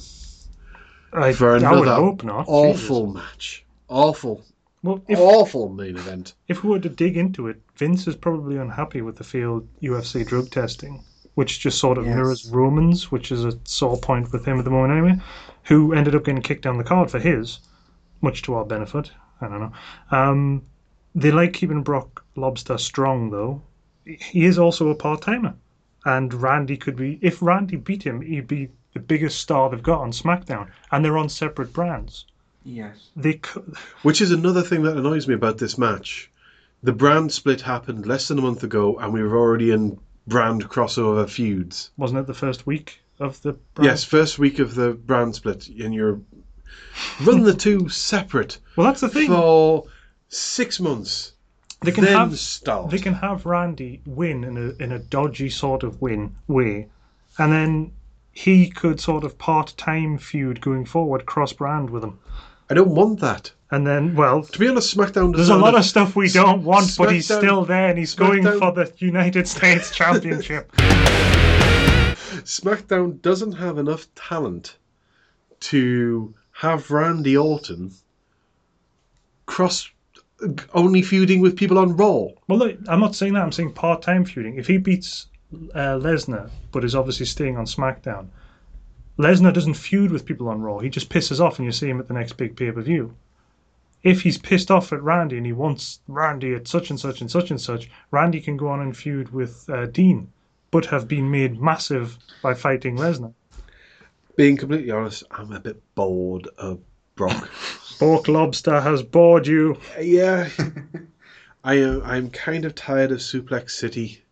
[1.12, 2.46] I, For I another would hope not.
[2.48, 3.14] awful Jesus.
[3.14, 3.64] match.
[3.88, 4.44] Awful,
[4.86, 6.34] Well, if awful main event.
[6.48, 10.24] if we were to dig into it, Vince is probably unhappy with the field UFC
[10.24, 11.02] drug testing,
[11.34, 12.14] which just sort of Yes.
[12.14, 15.20] mirrors Romans, which is a sore point with him at the moment anyway,
[15.64, 17.58] who ended up getting kicked down the card for his,
[18.20, 19.10] much to our benefit.
[19.40, 19.72] I don't know.
[20.10, 20.62] Um,
[21.14, 23.62] they like keeping Brock Lobster strong, though.
[24.04, 25.54] He is also a part timer.
[26.04, 30.00] And Randy could be, if Randy beat him, he'd be the biggest star they've got
[30.00, 30.68] on SmackDown.
[30.92, 32.24] And they're on separate brands.
[32.66, 33.10] Yes.
[33.14, 36.30] They could, Which is another thing that annoys me about this match.
[36.82, 40.68] The brand split happened less than a month ago, and we were already in brand
[40.68, 41.90] crossover feuds.
[41.96, 43.86] wasn't it the first week of the brand?
[43.86, 46.20] Yes, first week of the brand split, and you're
[47.24, 49.28] run the two separate Well, that's the thing.
[49.28, 49.84] for
[50.28, 51.32] six months.
[51.82, 52.90] they can then have start.
[52.90, 56.88] they can have Randy win in a in a dodgy sort of win way,
[57.38, 57.92] and then
[58.32, 62.18] he could sort of part time feud going forward, cross brand with him,
[62.68, 63.52] I don't want that.
[63.70, 64.42] and then well.
[64.42, 65.34] To be honest, SmackDown.
[65.34, 68.42] There's a lot of stuff we don't want, but he's still there and he's going
[68.44, 70.70] for the United States Championship.
[72.42, 74.76] SmackDown doesn't have enough talent
[75.60, 77.92] to have Randy Orton
[79.46, 79.90] cross
[80.74, 82.28] only feuding with people on Raw.
[82.46, 83.42] Well, look, I'm not saying that.
[83.42, 84.56] I'm saying part time feuding.
[84.56, 85.26] If he beats
[85.74, 88.28] uh, Lesnar, but is obviously staying on SmackDown,
[89.18, 90.78] Lesnar doesn't feud with people on Raw.
[90.78, 93.14] He just pisses off, and you see him at the next big pay per view.
[94.02, 97.30] If he's pissed off at Randy and he wants Randy at such and such and
[97.30, 100.30] such and such, Randy can go on and feud with uh, Dean,
[100.70, 103.32] but have been made massive by fighting Lesnar.
[104.36, 106.80] Being completely honest, I'm a bit bored of
[107.14, 107.50] Brock.
[107.98, 109.78] Pork Lobster has bored you.
[109.98, 110.50] yeah,
[111.64, 112.02] I am.
[112.02, 114.22] I'm kind of tired of Suplex City.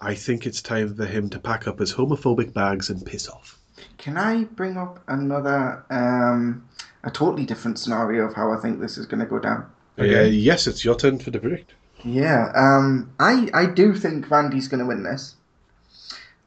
[0.00, 3.57] I think it's time for him to pack up his homophobic bags and piss off.
[3.98, 6.68] Can I bring up another, um,
[7.04, 9.70] a totally different scenario of how I think this is going to go down?
[9.98, 11.74] Uh, yes, it's your turn for the predict.
[12.04, 15.36] Yeah, um, I I do think Randy's going to win this.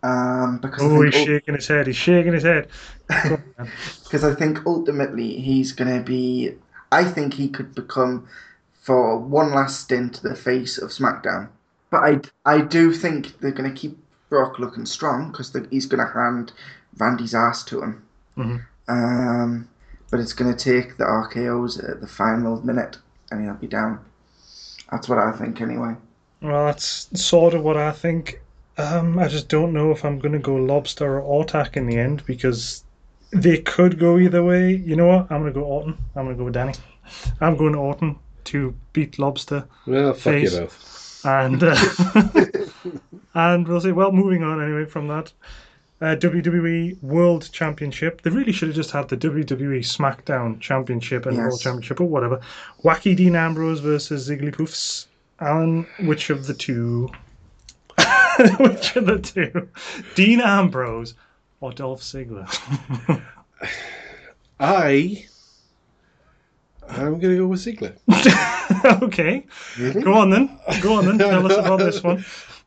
[0.03, 1.87] Um, because Oh, I he's think, shaking his head.
[1.87, 2.67] He's shaking his head.
[3.07, 3.39] because
[4.23, 6.53] I think ultimately he's going to be.
[6.91, 8.27] I think he could become,
[8.81, 11.49] for one last stint, the face of SmackDown.
[11.89, 12.21] But I
[12.57, 13.97] I do think they're going to keep
[14.29, 16.53] Brock looking strong because he's going to hand
[16.97, 18.03] Randy's ass to him.
[18.37, 18.61] Mhm.
[18.87, 19.67] Um,
[20.09, 22.97] but it's going to take the RKO's at the final minute,
[23.29, 23.99] and he'll be down.
[24.91, 25.95] That's what I think, anyway.
[26.41, 28.41] Well, that's sort of what I think.
[28.77, 31.97] Um, I just don't know if I'm going to go Lobster or Ortak in the
[31.97, 32.83] end because
[33.31, 34.75] they could go either way.
[34.75, 35.31] You know what?
[35.31, 35.97] I'm going to go Orton.
[36.15, 36.73] I'm going to go with Danny.
[37.39, 40.53] I'm going to Orton to beat Lobster, Well, fuck Face.
[40.53, 41.21] you both.
[41.25, 41.75] and uh,
[43.35, 43.91] and we'll see.
[43.91, 45.31] Well, moving on anyway from that.
[46.01, 48.21] Uh, WWE World Championship.
[48.23, 51.43] They really should have just had the WWE SmackDown Championship and Yes.
[51.43, 52.41] World Championship or whatever.
[52.83, 55.05] Wacky Dean Ambrose versus Ziggly Poofs.
[55.39, 57.09] Alan, which of the two
[58.59, 59.69] Which of the two?
[60.15, 61.13] Dean Ambrose
[61.59, 62.47] or Dolph Ziggler?
[64.59, 65.25] I.
[66.89, 67.95] I'm going to go with Ziggler.
[69.03, 69.45] okay.
[70.01, 70.57] Go on then.
[70.81, 71.17] Go on then.
[71.17, 72.25] Tell us about this one.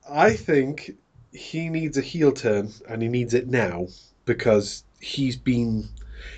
[0.08, 0.90] I think
[1.34, 3.88] he needs a heel turn, and he needs it now
[4.24, 5.88] because he's been.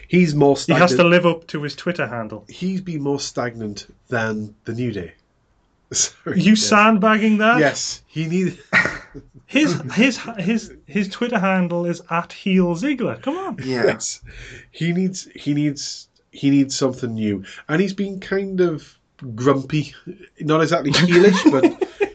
[0.09, 2.45] He's more He has to live up to his Twitter handle.
[2.49, 5.15] He's been more stagnant than the New Day.
[5.93, 6.63] Sorry, You yes.
[6.63, 7.59] sandbagging that?
[7.61, 8.57] Yes, he needs.
[9.47, 13.23] His his his his Twitter handle is at heel Ziggler.
[13.23, 13.59] Come on.
[13.65, 14.21] Yes,
[14.73, 15.29] he needs.
[15.37, 16.09] He needs.
[16.33, 18.99] He needs something new, and he's been kind of
[19.37, 19.95] grumpy.
[20.41, 21.65] Not exactly heelish, but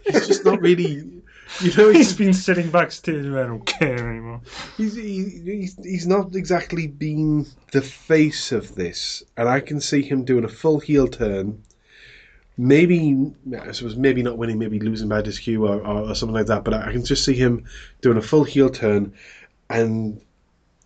[0.06, 1.10] he's just not really.
[1.62, 3.26] You know, He's been sitting backstage.
[3.26, 4.42] I don't care anymore.
[4.78, 10.02] He's, he, he's he's not exactly been the face of this, and I can see
[10.02, 11.62] him doing a full heel turn.
[12.58, 16.48] Maybe I suppose maybe not winning, maybe losing by DQ or, or, or something like
[16.48, 16.64] that.
[16.64, 17.66] But I can just see him
[18.02, 19.14] doing a full heel turn,
[19.70, 20.22] and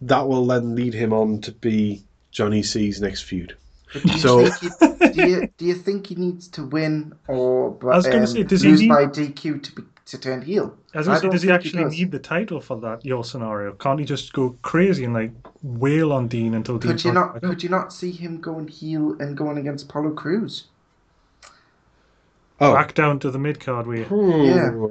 [0.01, 3.55] that will then lead him on to be Johnny C's next feud.
[3.93, 7.95] Do So think he, do, you, do you think he needs to win or I
[7.95, 10.77] was gonna um, say, does he lose need- by DQ to be, to turn heel?
[10.93, 11.93] As I I say, does he think actually does.
[11.93, 13.73] need the title for that your scenario?
[13.73, 15.31] Can't he just go crazy and like
[15.63, 16.91] wail on Dean until Dean?
[16.91, 17.41] Could you not?
[17.41, 20.65] Could you not see him going heel and going against Apollo Crews?
[22.61, 24.03] Oh, back down to the mid card way?
[24.03, 24.85] Hmm.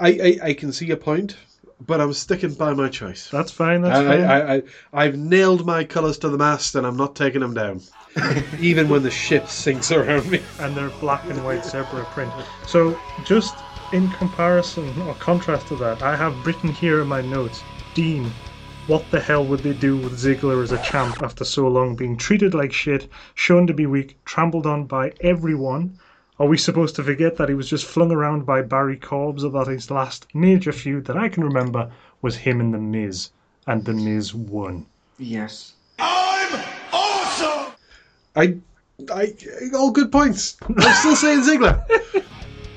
[0.00, 1.36] I, I I can see your point,
[1.84, 3.28] but I'm sticking by my choice.
[3.28, 3.82] That's fine.
[3.82, 4.24] That's I, fine.
[4.24, 7.82] I, I, I've nailed my colours to the mast, and I'm not taking them down,
[8.60, 10.40] even when the ship sinks around me.
[10.60, 12.32] and they're black and white zebra print.
[12.66, 13.54] So just
[13.92, 17.62] in comparison or contrast to that, I have written here in my notes,
[17.94, 18.30] Dean.
[18.86, 22.16] What the hell would they do with Ziggler as a champ after so long being
[22.16, 25.98] treated like shit, shown to be weak, trampled on by everyone?
[26.38, 29.50] Are we supposed to forget that he was just flung around by Barry Corbs or
[29.52, 33.30] that his last major feud that I can remember was him and The Miz,
[33.66, 34.86] and The Miz won?
[35.18, 35.74] Yes.
[35.98, 36.60] I'm
[36.92, 37.72] awesome!
[38.34, 38.56] I,
[39.10, 39.34] I,
[39.74, 40.56] all good points.
[40.68, 41.84] I'm still saying Ziggler.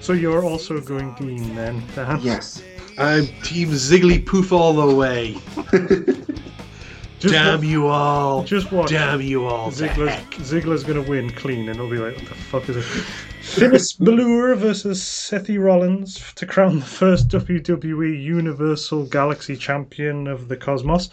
[0.08, 2.22] So you're also going Dean then, Dan?
[2.22, 2.64] Yes.
[2.98, 5.34] I'm Team Ziggly Poof all the way.
[7.20, 8.44] Just Damn wa- you all.
[8.46, 8.90] Just watch.
[8.90, 9.70] Damn you all.
[9.70, 10.50] to Ziggler's.
[10.50, 12.84] Ziggler's gonna win clean, and he'll be like, "What the fuck is it?"
[13.42, 20.56] Finn Balor versus Seth Rollins to crown the first WWE Universal Galaxy Champion of the
[20.56, 21.10] Cosmos.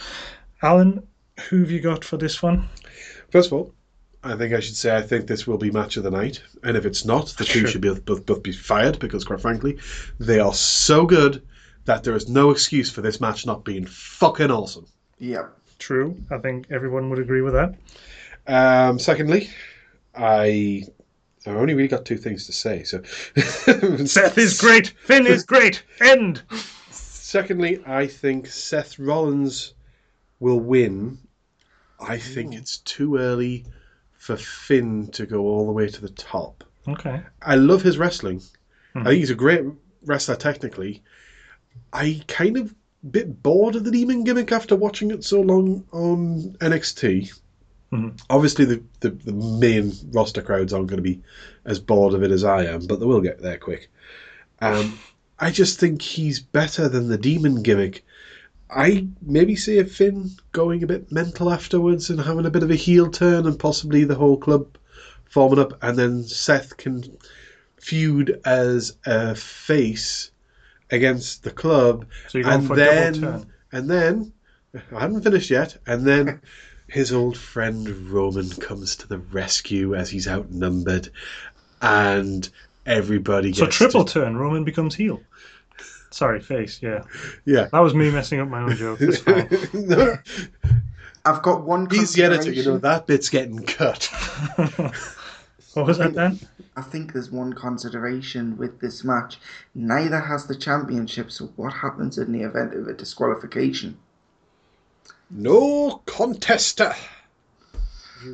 [0.62, 1.04] Alan,
[1.48, 2.68] who have you got for this one?
[3.32, 3.74] First of all,
[4.24, 6.76] I think I should say I think this will be match of the night, and
[6.76, 7.68] if it's not, the two Sure.
[7.68, 9.78] should both, both both be fired because, quite frankly,
[10.18, 11.42] they are so good
[11.84, 14.86] that there is no excuse for this match not being fucking awesome.
[15.18, 15.58] Yep.
[15.78, 17.74] True, I think everyone would agree with that.
[18.46, 19.50] Um, secondly,
[20.14, 20.84] I
[21.46, 22.84] I've only really got two things to say.
[22.84, 23.02] So,
[24.06, 24.88] Seth is great.
[25.04, 25.82] Finn is great.
[26.00, 26.42] End.
[26.90, 29.74] Secondly, I think Seth Rollins
[30.40, 31.18] will win.
[32.00, 33.66] I think it's too early
[34.24, 36.64] for Finn to go all the way to the top.
[36.88, 37.20] Okay.
[37.42, 38.40] I love his wrestling.
[38.94, 39.00] Hmm.
[39.00, 39.64] I think he's a great
[40.06, 41.02] wrestler technically.
[41.92, 42.74] I kind of
[43.10, 47.34] bit bored of the demon gimmick after watching it so long on NXT.
[47.92, 48.18] Mhm.
[48.30, 51.20] Obviously, the, the, the main roster crowds aren't going to be
[51.66, 53.90] as bored of it as I am, but they will get there quick.
[54.62, 54.98] Um,
[55.38, 58.06] I just think he's better than the demon gimmick.
[58.74, 62.70] I maybe see a Finn going a bit mental afterwards and having a bit of
[62.70, 64.66] a heel turn, and possibly the whole club
[65.30, 67.16] forming up, and then Seth can
[67.80, 70.30] feud as a face
[70.90, 73.46] against the club, So and then turn.
[73.72, 74.32] and then
[74.92, 76.40] I haven't finished yet, and then
[76.88, 81.10] his old friend Roman comes to the rescue as he's outnumbered,
[81.82, 82.48] and
[82.86, 84.36] everybody gets So triple to- turn.
[84.36, 85.20] Roman becomes heel.
[86.14, 86.80] Sorry, face.
[86.80, 87.02] Yeah,
[87.44, 87.66] yeah.
[87.72, 89.00] that was me messing up my own joke.
[89.00, 89.48] It's fine.
[89.72, 90.16] No,
[91.24, 91.88] I've got one.
[91.90, 94.04] he's the editor, you know that bit's getting cut.
[95.74, 96.38] what was that then?
[96.76, 99.38] I think there's one consideration with this match.
[99.74, 103.96] Neither has the championship, so what happens in the event of a disqualification?
[105.30, 106.96] No contester.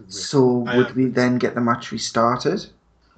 [0.09, 2.67] So would we then get the match restarted?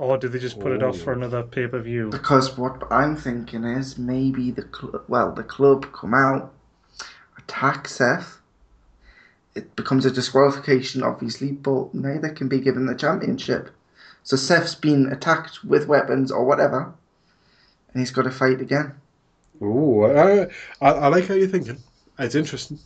[0.03, 1.17] Or do they just put it off for oh.
[1.17, 2.11] another pay per view?
[2.11, 6.53] Because what I'm thinking is maybe the club, well, the club come out,
[7.39, 8.41] attack Seth.
[9.55, 13.71] It becomes a disqualification, obviously, but neither can be given the championship.
[14.25, 16.93] So Seth's been attacked with weapons or whatever,
[17.93, 18.95] and he's got to fight again.
[19.61, 20.49] Oh, I,
[20.81, 21.79] I, I like how you're thinking.
[22.19, 22.81] It's interesting.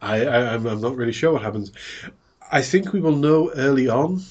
[0.00, 1.70] I, I I'm, I'm not really sure what happens.
[2.50, 4.22] I think we will know early on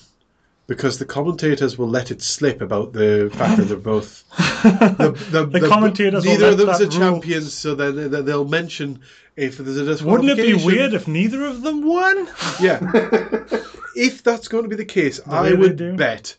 [0.72, 5.60] because the commentators will let it slip about the fact that they're both the, the,
[5.60, 7.12] The commentators will neither of let them's that the rule.
[7.12, 9.02] champions, so then they- they'll mention
[9.36, 12.26] if there's a Wouldn't it be weird if neither of them won?
[12.62, 12.80] Yeah.
[13.98, 16.38] if that's going to be the case, I would bet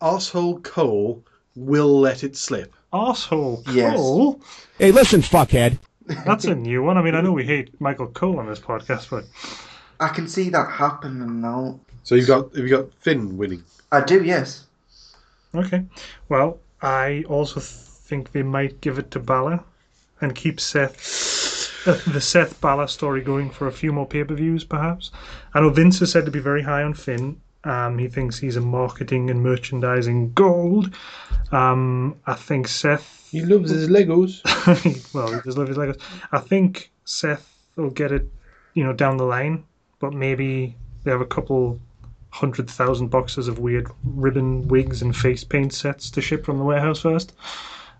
[0.00, 1.24] Arsehole Cole
[1.56, 2.72] will let it slip.
[2.92, 3.96] Arsehole Yes.
[3.96, 4.40] Cole.
[4.78, 5.78] Hey, listen, fuckhead.
[6.24, 6.98] That's a new one.
[6.98, 9.24] I mean, I know we hate Michael Cole on this podcast, but
[9.98, 11.80] I can see that happening now.
[12.04, 13.62] So you've got you've got Finn winning.
[13.92, 14.66] I do, yes.
[15.54, 15.84] okay.
[16.28, 19.60] Well, I also think they might give it to Balor
[20.20, 20.96] and keep Seth
[21.86, 25.10] uh, the Seth Balor story going for a few more pay per views, perhaps.
[25.52, 27.40] I know Vince is said to be very high on Finn.
[27.64, 30.94] Um, he thinks he's a marketing and merchandising gold.
[31.52, 34.42] Um, I think Seth He loves his Legos.
[35.14, 36.00] well, he does love his Legos.
[36.32, 38.28] I think Seth will get it,
[38.74, 39.64] you know, down the line,
[40.00, 41.78] but maybe they have a couple
[42.32, 46.64] hundred thousand boxes of weird ribbon wigs and face paint sets to ship from the
[46.64, 47.34] warehouse first,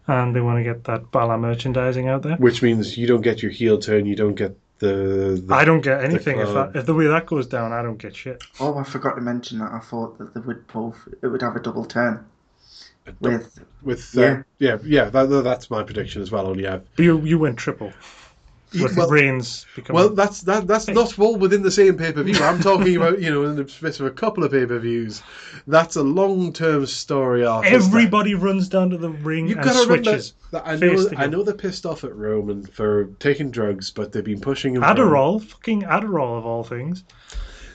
[0.09, 2.37] and they want to get that Balor merchandising out there.
[2.37, 5.41] Which means you don't get your heel turn, you don't get the.
[5.47, 7.72] the I don't get anything if that, if the way that goes down.
[7.72, 8.43] I don't get shit.
[8.59, 9.70] Oh, I forgot to mention that.
[9.70, 10.97] I thought that they would both.
[11.22, 12.24] It would have a double turn.
[13.20, 14.43] With with uh, Yeah.
[14.59, 16.47] yeah yeah that, that- that's my prediction as well.
[16.47, 18.22] Only have you you went triple with
[18.97, 20.01] well- Reigns becoming.
[20.03, 22.37] well that's that that's not all within the same pay per view.
[22.43, 25.23] I'm talking about you know in the space of a couple of pay per views.
[25.66, 27.66] That's a long term story arc.
[27.66, 30.18] Everybody runs down to the ring You've and got to remember
[30.53, 34.25] that I know I know they're pissed off at Roman for taking drugs, but they've
[34.25, 34.83] been pushing him.
[34.83, 37.05] for- Adderall, fucking Adderall of all things.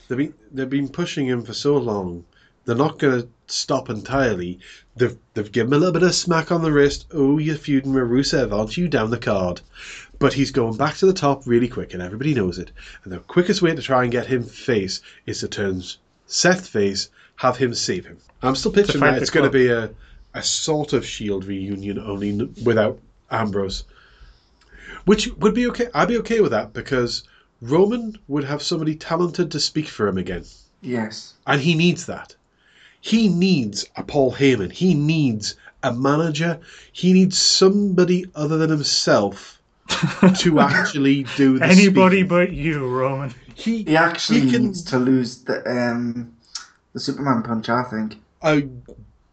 [0.07, 2.25] They've been they've been pushing him for so long.
[2.65, 4.59] They're not going to stop entirely.
[4.97, 7.05] They've they've given him a little bit of smack on the wrist.
[7.13, 8.87] Oh, you're feuding with Rusev, aren't you?
[8.89, 9.61] Down the card.
[10.19, 12.71] But he's going back to the top really quick, and everybody knows it.
[13.03, 15.83] And the quickest way to try and get him face is to turn
[16.25, 18.17] Seth face, have him save him.
[18.41, 19.91] I'm still picturing that it's going to be a
[20.33, 22.99] a sort of Shield reunion, only n- without
[23.31, 23.85] Ambrose,
[25.05, 25.87] which would be okay.
[25.93, 27.23] I'd be okay with that because
[27.61, 30.45] Roman would have somebody talented to speak for him again.
[30.81, 32.35] yes, And he needs that.
[33.01, 34.71] He needs a Paul Heyman.
[34.71, 36.59] He needs a manager.
[36.91, 39.56] He needs somebody other than himself
[39.87, 42.27] to actually do the Anybody speaking.
[42.27, 43.33] but you, Roman.
[43.55, 46.33] He, he actually he can- needs to lose the um
[46.93, 47.69] the Superman punch.
[47.69, 48.15] I think.
[48.41, 48.67] I,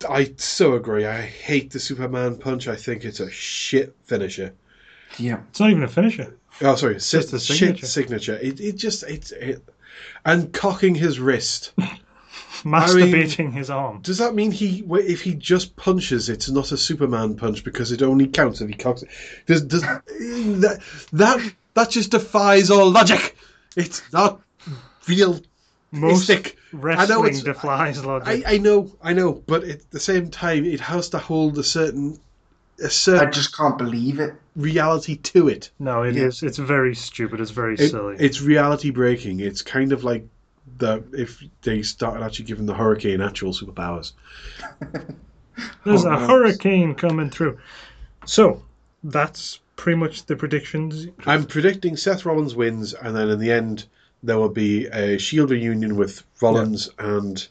[0.09, 1.07] I so agree.
[1.07, 2.68] I hate the Superman punch.
[2.68, 4.52] I think it's a shit finisher.
[5.18, 5.40] Yeah.
[5.50, 6.36] It's not even a finisher.
[6.61, 7.86] Oh, sorry, just a signature.
[7.86, 7.86] signature.
[7.86, 8.38] signature.
[8.40, 9.62] It, it just it's it,
[10.24, 11.72] and cocking his wrist.
[12.65, 14.01] Masturbating his arm.
[14.03, 18.03] Does that mean he, if he just punches, it's not a Superman punch because it
[18.03, 19.09] only counts if he cocks it?
[19.47, 20.81] Does, does that
[21.12, 23.37] that that just defies all logic?
[23.77, 24.41] It's not
[25.09, 25.41] real.
[25.93, 26.57] Most Mystic.
[26.73, 28.45] I know wrestling it's- defies logic.
[28.47, 31.62] I, I know, I know, but at the same time, it has to hold a
[31.62, 32.19] certain
[32.81, 34.35] a I certain I just can't believe it.
[34.57, 35.71] reality to it.
[35.79, 36.43] no, it is.
[36.43, 36.49] Yeah.
[36.49, 37.41] It's very stupid.
[37.41, 38.17] It's very It- silly.
[38.19, 39.39] It's reality breaking.
[39.41, 40.27] It's kind of like
[40.79, 44.12] the if they started actually giving the hurricane actual superpowers.
[45.85, 47.59] There's Oh, a hurricane coming through.
[48.27, 48.62] So
[49.05, 51.07] that's pretty much the predictions.
[51.27, 53.85] I'm predicting Seth Rollins wins, and then in the end
[54.23, 57.47] there will be a Shield reunion with Rollins and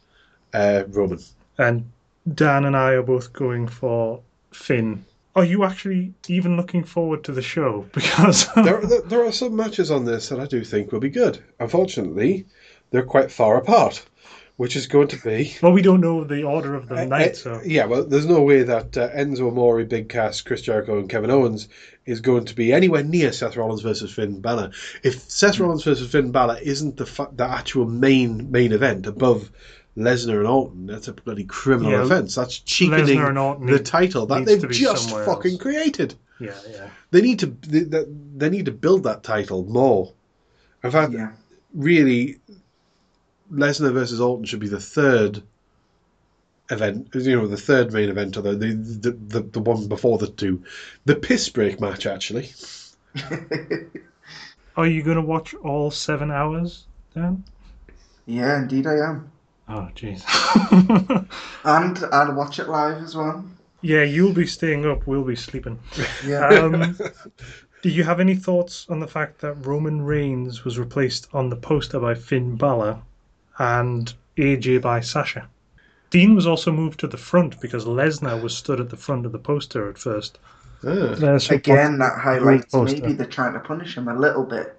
[0.54, 1.20] uh, Roman.
[1.58, 1.90] And
[2.34, 4.20] Dan and I are both going for
[4.52, 5.06] Finn.
[5.36, 7.86] Are you actually even looking forward to the show?
[7.94, 11.10] Because there, there, there are some matches on this that I do think will be
[11.10, 11.40] good.
[11.60, 12.46] Unfortunately,
[12.94, 14.06] they're quite far apart,
[14.58, 15.56] which is going to be.
[15.64, 18.28] well, we don't know the order of the Uh, night, uh, so Yeah, well, there's
[18.28, 21.68] no way that uh, Enzo Amore, Big Cass, Chris Jericho, and Kevin Owens
[22.06, 24.70] is going to be anywhere near Seth Rollins versus Finn Balor.
[25.02, 25.64] If Seth Hmm.
[25.64, 29.50] Rollins versus Finn Balor isn't the fa- the actual main main event above
[29.98, 32.36] Lesnar and Orton, that's a bloody criminal Yeah, offense.
[32.36, 33.06] That's cheapening
[33.66, 35.62] the title that they've just fucking else.
[35.62, 36.14] created.
[36.40, 36.90] yeah, yeah.
[37.10, 38.06] They need to they, they-
[38.38, 40.14] they need to build that title more.
[40.84, 41.32] In fact, Yeah.
[41.74, 42.38] really,
[43.54, 45.44] Lesnar versus Orton should be the third
[46.70, 47.10] event.
[47.14, 50.28] You know, the third main event, or the the, the, the, the one before the
[50.28, 50.64] two,
[51.06, 52.06] the piss break match.
[52.06, 52.52] Actually,
[54.76, 57.44] Are you going to watch all seven hours, Dan?
[58.26, 59.32] Yeah, indeed I am.
[59.70, 60.24] Oh, jeez.
[61.66, 63.46] And I'll watch it live as well.
[63.82, 65.06] yeah, you'll be staying up.
[65.08, 65.80] We'll be sleeping.
[66.26, 66.50] Yeah.
[66.64, 66.98] Um,
[67.82, 71.56] do you have any thoughts on the fact that Roman Reigns was replaced on the
[71.58, 72.98] poster by Finn Balor
[73.60, 75.48] and AJ by Sasha?
[76.10, 79.32] Dean was also moved to the front because Lesnar was stood at the front of
[79.32, 80.38] the poster at first.
[80.84, 81.16] Uh,
[81.50, 83.02] Again, that highlights poster.
[83.02, 84.76] maybe they're trying to punish him a little bit.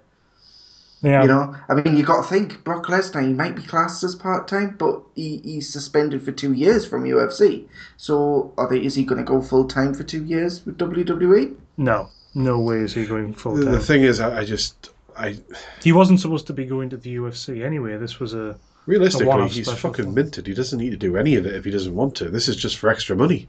[1.01, 1.21] Yeah.
[1.23, 3.21] You know, I mean, you got to think Brock Lesnar.
[3.27, 7.03] He might be classed as part time, but he, he's suspended for two years from
[7.03, 7.65] UFC.
[7.97, 10.77] So, are they, is he going to go full time for two years with?
[10.77, 11.55] WWE?
[11.77, 13.73] No, no way is he going full The, time.
[13.73, 15.37] the thing is, I, I just, I
[15.81, 17.97] He wasn't supposed to be going to the UFC anyway.
[17.97, 20.13] This was a realistically, one-off he's fucking thing.
[20.13, 20.47] minted.
[20.47, 22.29] He doesn't need to do any of it if he doesn't want to.
[22.29, 23.47] This is just for extra money.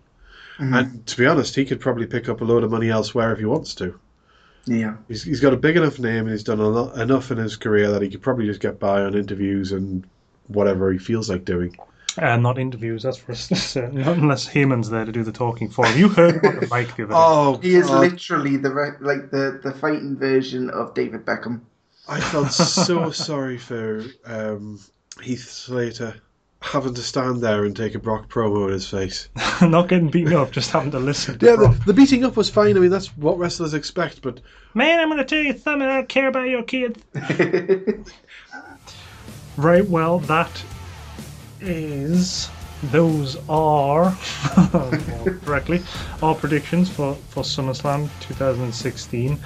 [0.58, 0.74] Mm-hmm.
[0.74, 3.38] And to be honest, he could probably pick up a load of money elsewhere if
[3.38, 3.98] he wants to.
[4.66, 4.96] Yeah.
[5.06, 7.56] He's, he's got a big enough name and he's done a lot, enough in his
[7.56, 10.04] career that he could probably just get by on interviews and
[10.48, 11.76] whatever he feels like doing.
[12.18, 13.02] Uh, not interviews.
[13.02, 14.00] That's for certain.
[14.02, 15.98] Not unless Heyman's there to do the talking for him.
[15.98, 17.14] You heard him on the mic the other day.
[17.14, 18.00] Oh, He is God.
[18.00, 21.60] literally the re- like the, the fighting version of David Beckham.
[22.08, 24.80] I felt so sorry for um,
[25.22, 26.14] Heath Slater
[26.62, 29.28] having to stand there and take a Brock promo in his face.
[29.62, 31.38] not getting beaten up, just having to listen.
[31.38, 31.76] To Yeah, Brock.
[31.78, 32.76] the, the beating up was fine.
[32.76, 34.22] I mean, that's what wrestlers expect.
[34.22, 34.40] But
[34.74, 35.82] Man, I'm going to tell you something.
[35.88, 37.00] I don't care about your kids.
[39.56, 40.50] right, well, that
[41.60, 42.48] is.
[42.84, 44.16] Those are,
[44.72, 45.82] more correctly,
[46.22, 49.38] our predictions for, for SummerSlam 2016.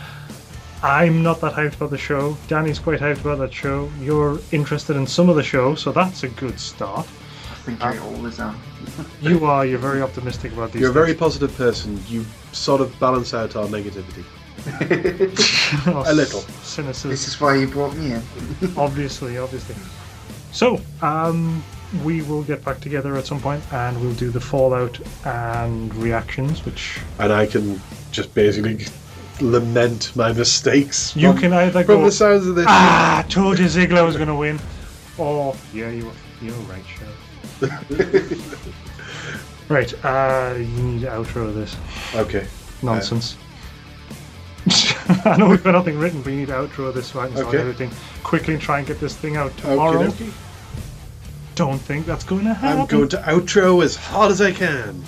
[0.82, 2.36] I'm not that hyped about the show.
[2.48, 3.88] Danny's quite hyped about that show.
[4.00, 7.06] You're interested in some of the show, so that's a good start.
[7.50, 8.58] I think I always am.
[9.20, 9.64] You are.
[9.66, 10.80] You're very optimistic about these.
[10.80, 11.18] you're a very things.
[11.20, 12.00] positive person.
[12.08, 14.24] You sort of balance out our negativity.
[15.86, 16.40] Oh, a little.
[16.62, 17.11] cynicism.
[17.11, 18.22] This is why you brought me in.
[18.76, 19.76] obviously, obviously.
[20.52, 21.62] So, um,
[22.05, 26.64] we will get back together at some point and we'll do the Fallout and reactions,
[26.64, 27.80] which And I can
[28.12, 28.86] just basically
[29.41, 31.14] lament my mistakes.
[31.16, 32.66] you from- can either From go, the sounds of this.
[32.68, 34.59] ah, told you Ziggler was going to win,
[35.18, 37.09] or, yeah, you were, you're right, Shell.
[39.68, 41.76] right, uh, you need to outro this
[42.14, 42.47] Okay.
[42.82, 43.36] nonsense.
[45.24, 47.36] I know we've got nothing written, but you need to outro this so I can
[47.36, 47.59] start Okay.
[47.62, 47.91] editing
[48.22, 50.07] quickly and try and get this thing out tomorrow.
[50.07, 50.32] Okie dokie.
[51.61, 52.80] Don't think that's going to happen.
[52.80, 55.04] I'm going to outro as hard as I can.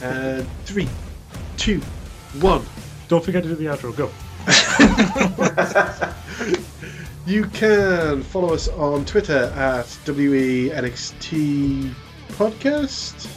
[0.00, 0.88] Uh, three,
[1.56, 1.80] two,
[2.40, 2.64] one.
[3.08, 3.92] Don't forget to do the outro.
[3.96, 4.08] Go.
[7.26, 11.92] You can follow us on Twitter at WENXT
[12.30, 13.28] Podcast.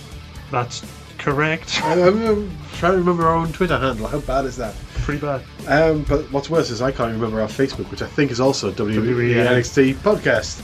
[0.50, 0.86] That's
[1.18, 1.82] correct.
[1.84, 4.08] I- I'm, I'm trying to remember our own Twitter handle.
[4.08, 4.76] How bad is that?
[5.02, 5.44] Pretty bad.
[5.68, 8.72] Um, but what's worse is I can't remember our Facebook, which I think is also
[8.72, 10.62] WENXT Podcast.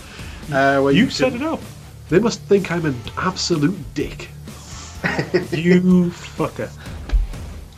[0.54, 1.60] Uh, where You can- set it up.
[2.10, 4.30] They must think I'm an absolute dick.
[5.52, 6.70] You fucker.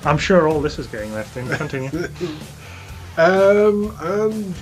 [0.05, 1.47] I'm sure all this is getting left in.
[1.49, 1.89] Continue.
[3.17, 4.55] Um, and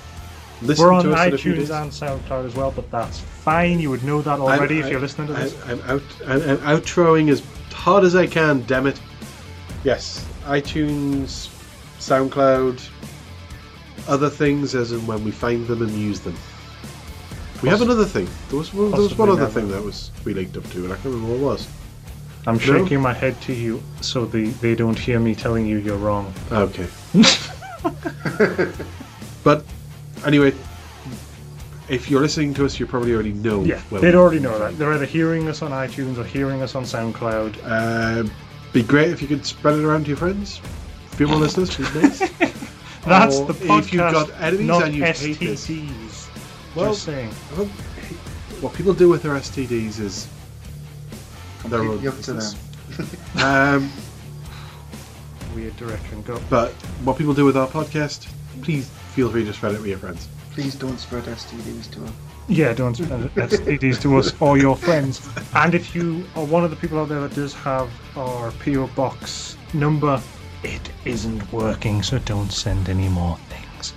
[0.63, 1.69] listen We're on to us in a few iTunes days.
[1.69, 3.79] and SoundCloud as well, but that's fine.
[3.79, 5.55] You would know that already I'm- if you're listening to this.
[5.67, 6.01] I'm out.
[6.25, 8.63] I'm, I'm outroing as hard as I can.
[8.65, 8.99] Damn it!
[9.83, 11.49] Yes, iTunes,
[11.99, 12.89] SoundCloud,
[14.07, 16.35] other things as and when we find them and use them.
[17.61, 18.27] We have another thing.
[18.49, 19.51] There was one, there was one other never.
[19.51, 21.67] thing that was we linked up to, and I can't remember what it was.
[22.45, 25.97] I'm shaking my head to you so they, they don't hear me telling you you're
[25.97, 26.33] wrong.
[26.49, 26.87] Okay.
[29.43, 29.65] but
[30.25, 30.53] anyway,
[31.89, 33.63] if you're listening to us, you probably already know.
[33.63, 34.77] Yeah, where they'd already know that.
[34.77, 37.57] They're either hearing us on iTunes or hearing us on SoundCloud.
[37.63, 38.29] Uh,
[38.71, 40.61] be great if you could spread it around to your friends.
[41.11, 42.19] A few more listeners, nice.
[43.05, 45.69] That's Or the podcast, If you've got enemies and you hate this.
[46.77, 46.81] STDs.
[46.81, 47.31] Well, Just saying.
[47.57, 47.65] well,
[48.61, 50.27] what people do with their STDs is
[51.65, 52.55] their own Completely up to business.
[53.35, 53.83] them.
[53.83, 53.91] Um,
[55.55, 56.21] Weird direction.
[56.21, 56.39] Go.
[56.49, 56.71] but
[57.03, 58.27] what people do with our podcast,
[58.61, 60.27] please feel free to spread it with your friends.
[60.51, 62.11] Please don't spread STDs to us.
[62.47, 65.27] Yeah, don't spread STDs to us or your friends.
[65.55, 68.87] And if you are one of the people out there that does have our PO
[68.95, 70.21] box number,
[70.63, 73.93] it isn't working, so don't send any more things.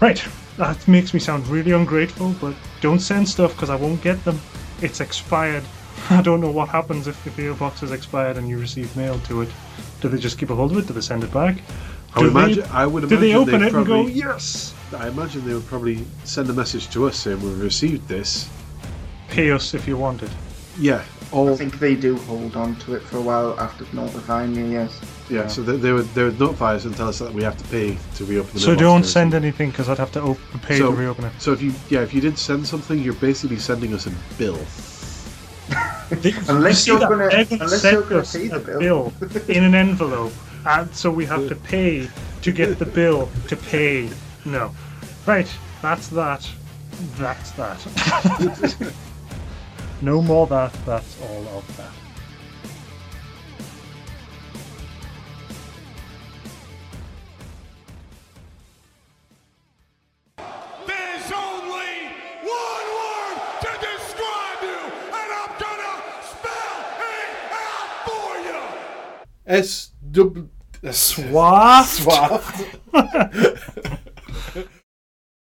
[0.00, 0.22] Right,
[0.60, 4.38] that makes me sound really ungrateful, but don't send stuff because I won't get them.
[4.82, 5.64] It's expired.
[6.10, 9.18] I don't know what happens if the PO box is expired and you receive mail
[9.20, 9.48] to it.
[10.02, 10.86] Do they just keep a hold of it?
[10.86, 11.56] Do they send it back?
[12.14, 12.64] I would they- imagine.
[12.70, 14.74] I would Do they open they'd it and go, yes?
[14.94, 18.48] I imagine they would probably send a message to us saying we've received this.
[19.28, 20.30] Pay us if you want it.
[20.78, 21.02] Yeah.
[21.32, 25.00] I think they do hold on to it for a while after notifying you, yes.
[25.30, 25.46] Yeah.
[25.46, 27.64] So they, they would they would notify us and tell us that we have to
[27.68, 30.78] pay to reopen the So don't to send anything because I'd have to op- pay
[30.78, 31.32] So- to reopen it.
[31.38, 34.58] So if you yeah if you did send something, you're basically sending us a bill.
[36.48, 39.12] Unless you you're gonna- unless send you're gonna us pay the a bill.
[39.48, 40.32] in an envelope,
[40.66, 42.08] and so we have to pay
[42.42, 44.10] to get the bill to pay.
[44.44, 44.74] No,
[45.26, 45.46] right?
[45.82, 46.48] That's that.
[47.16, 48.92] That's that.
[50.02, 50.72] no more that.
[50.84, 51.92] That's all of that.
[69.50, 70.48] S W
[70.92, 72.02] Swaft.
[72.02, 72.64] Swaft.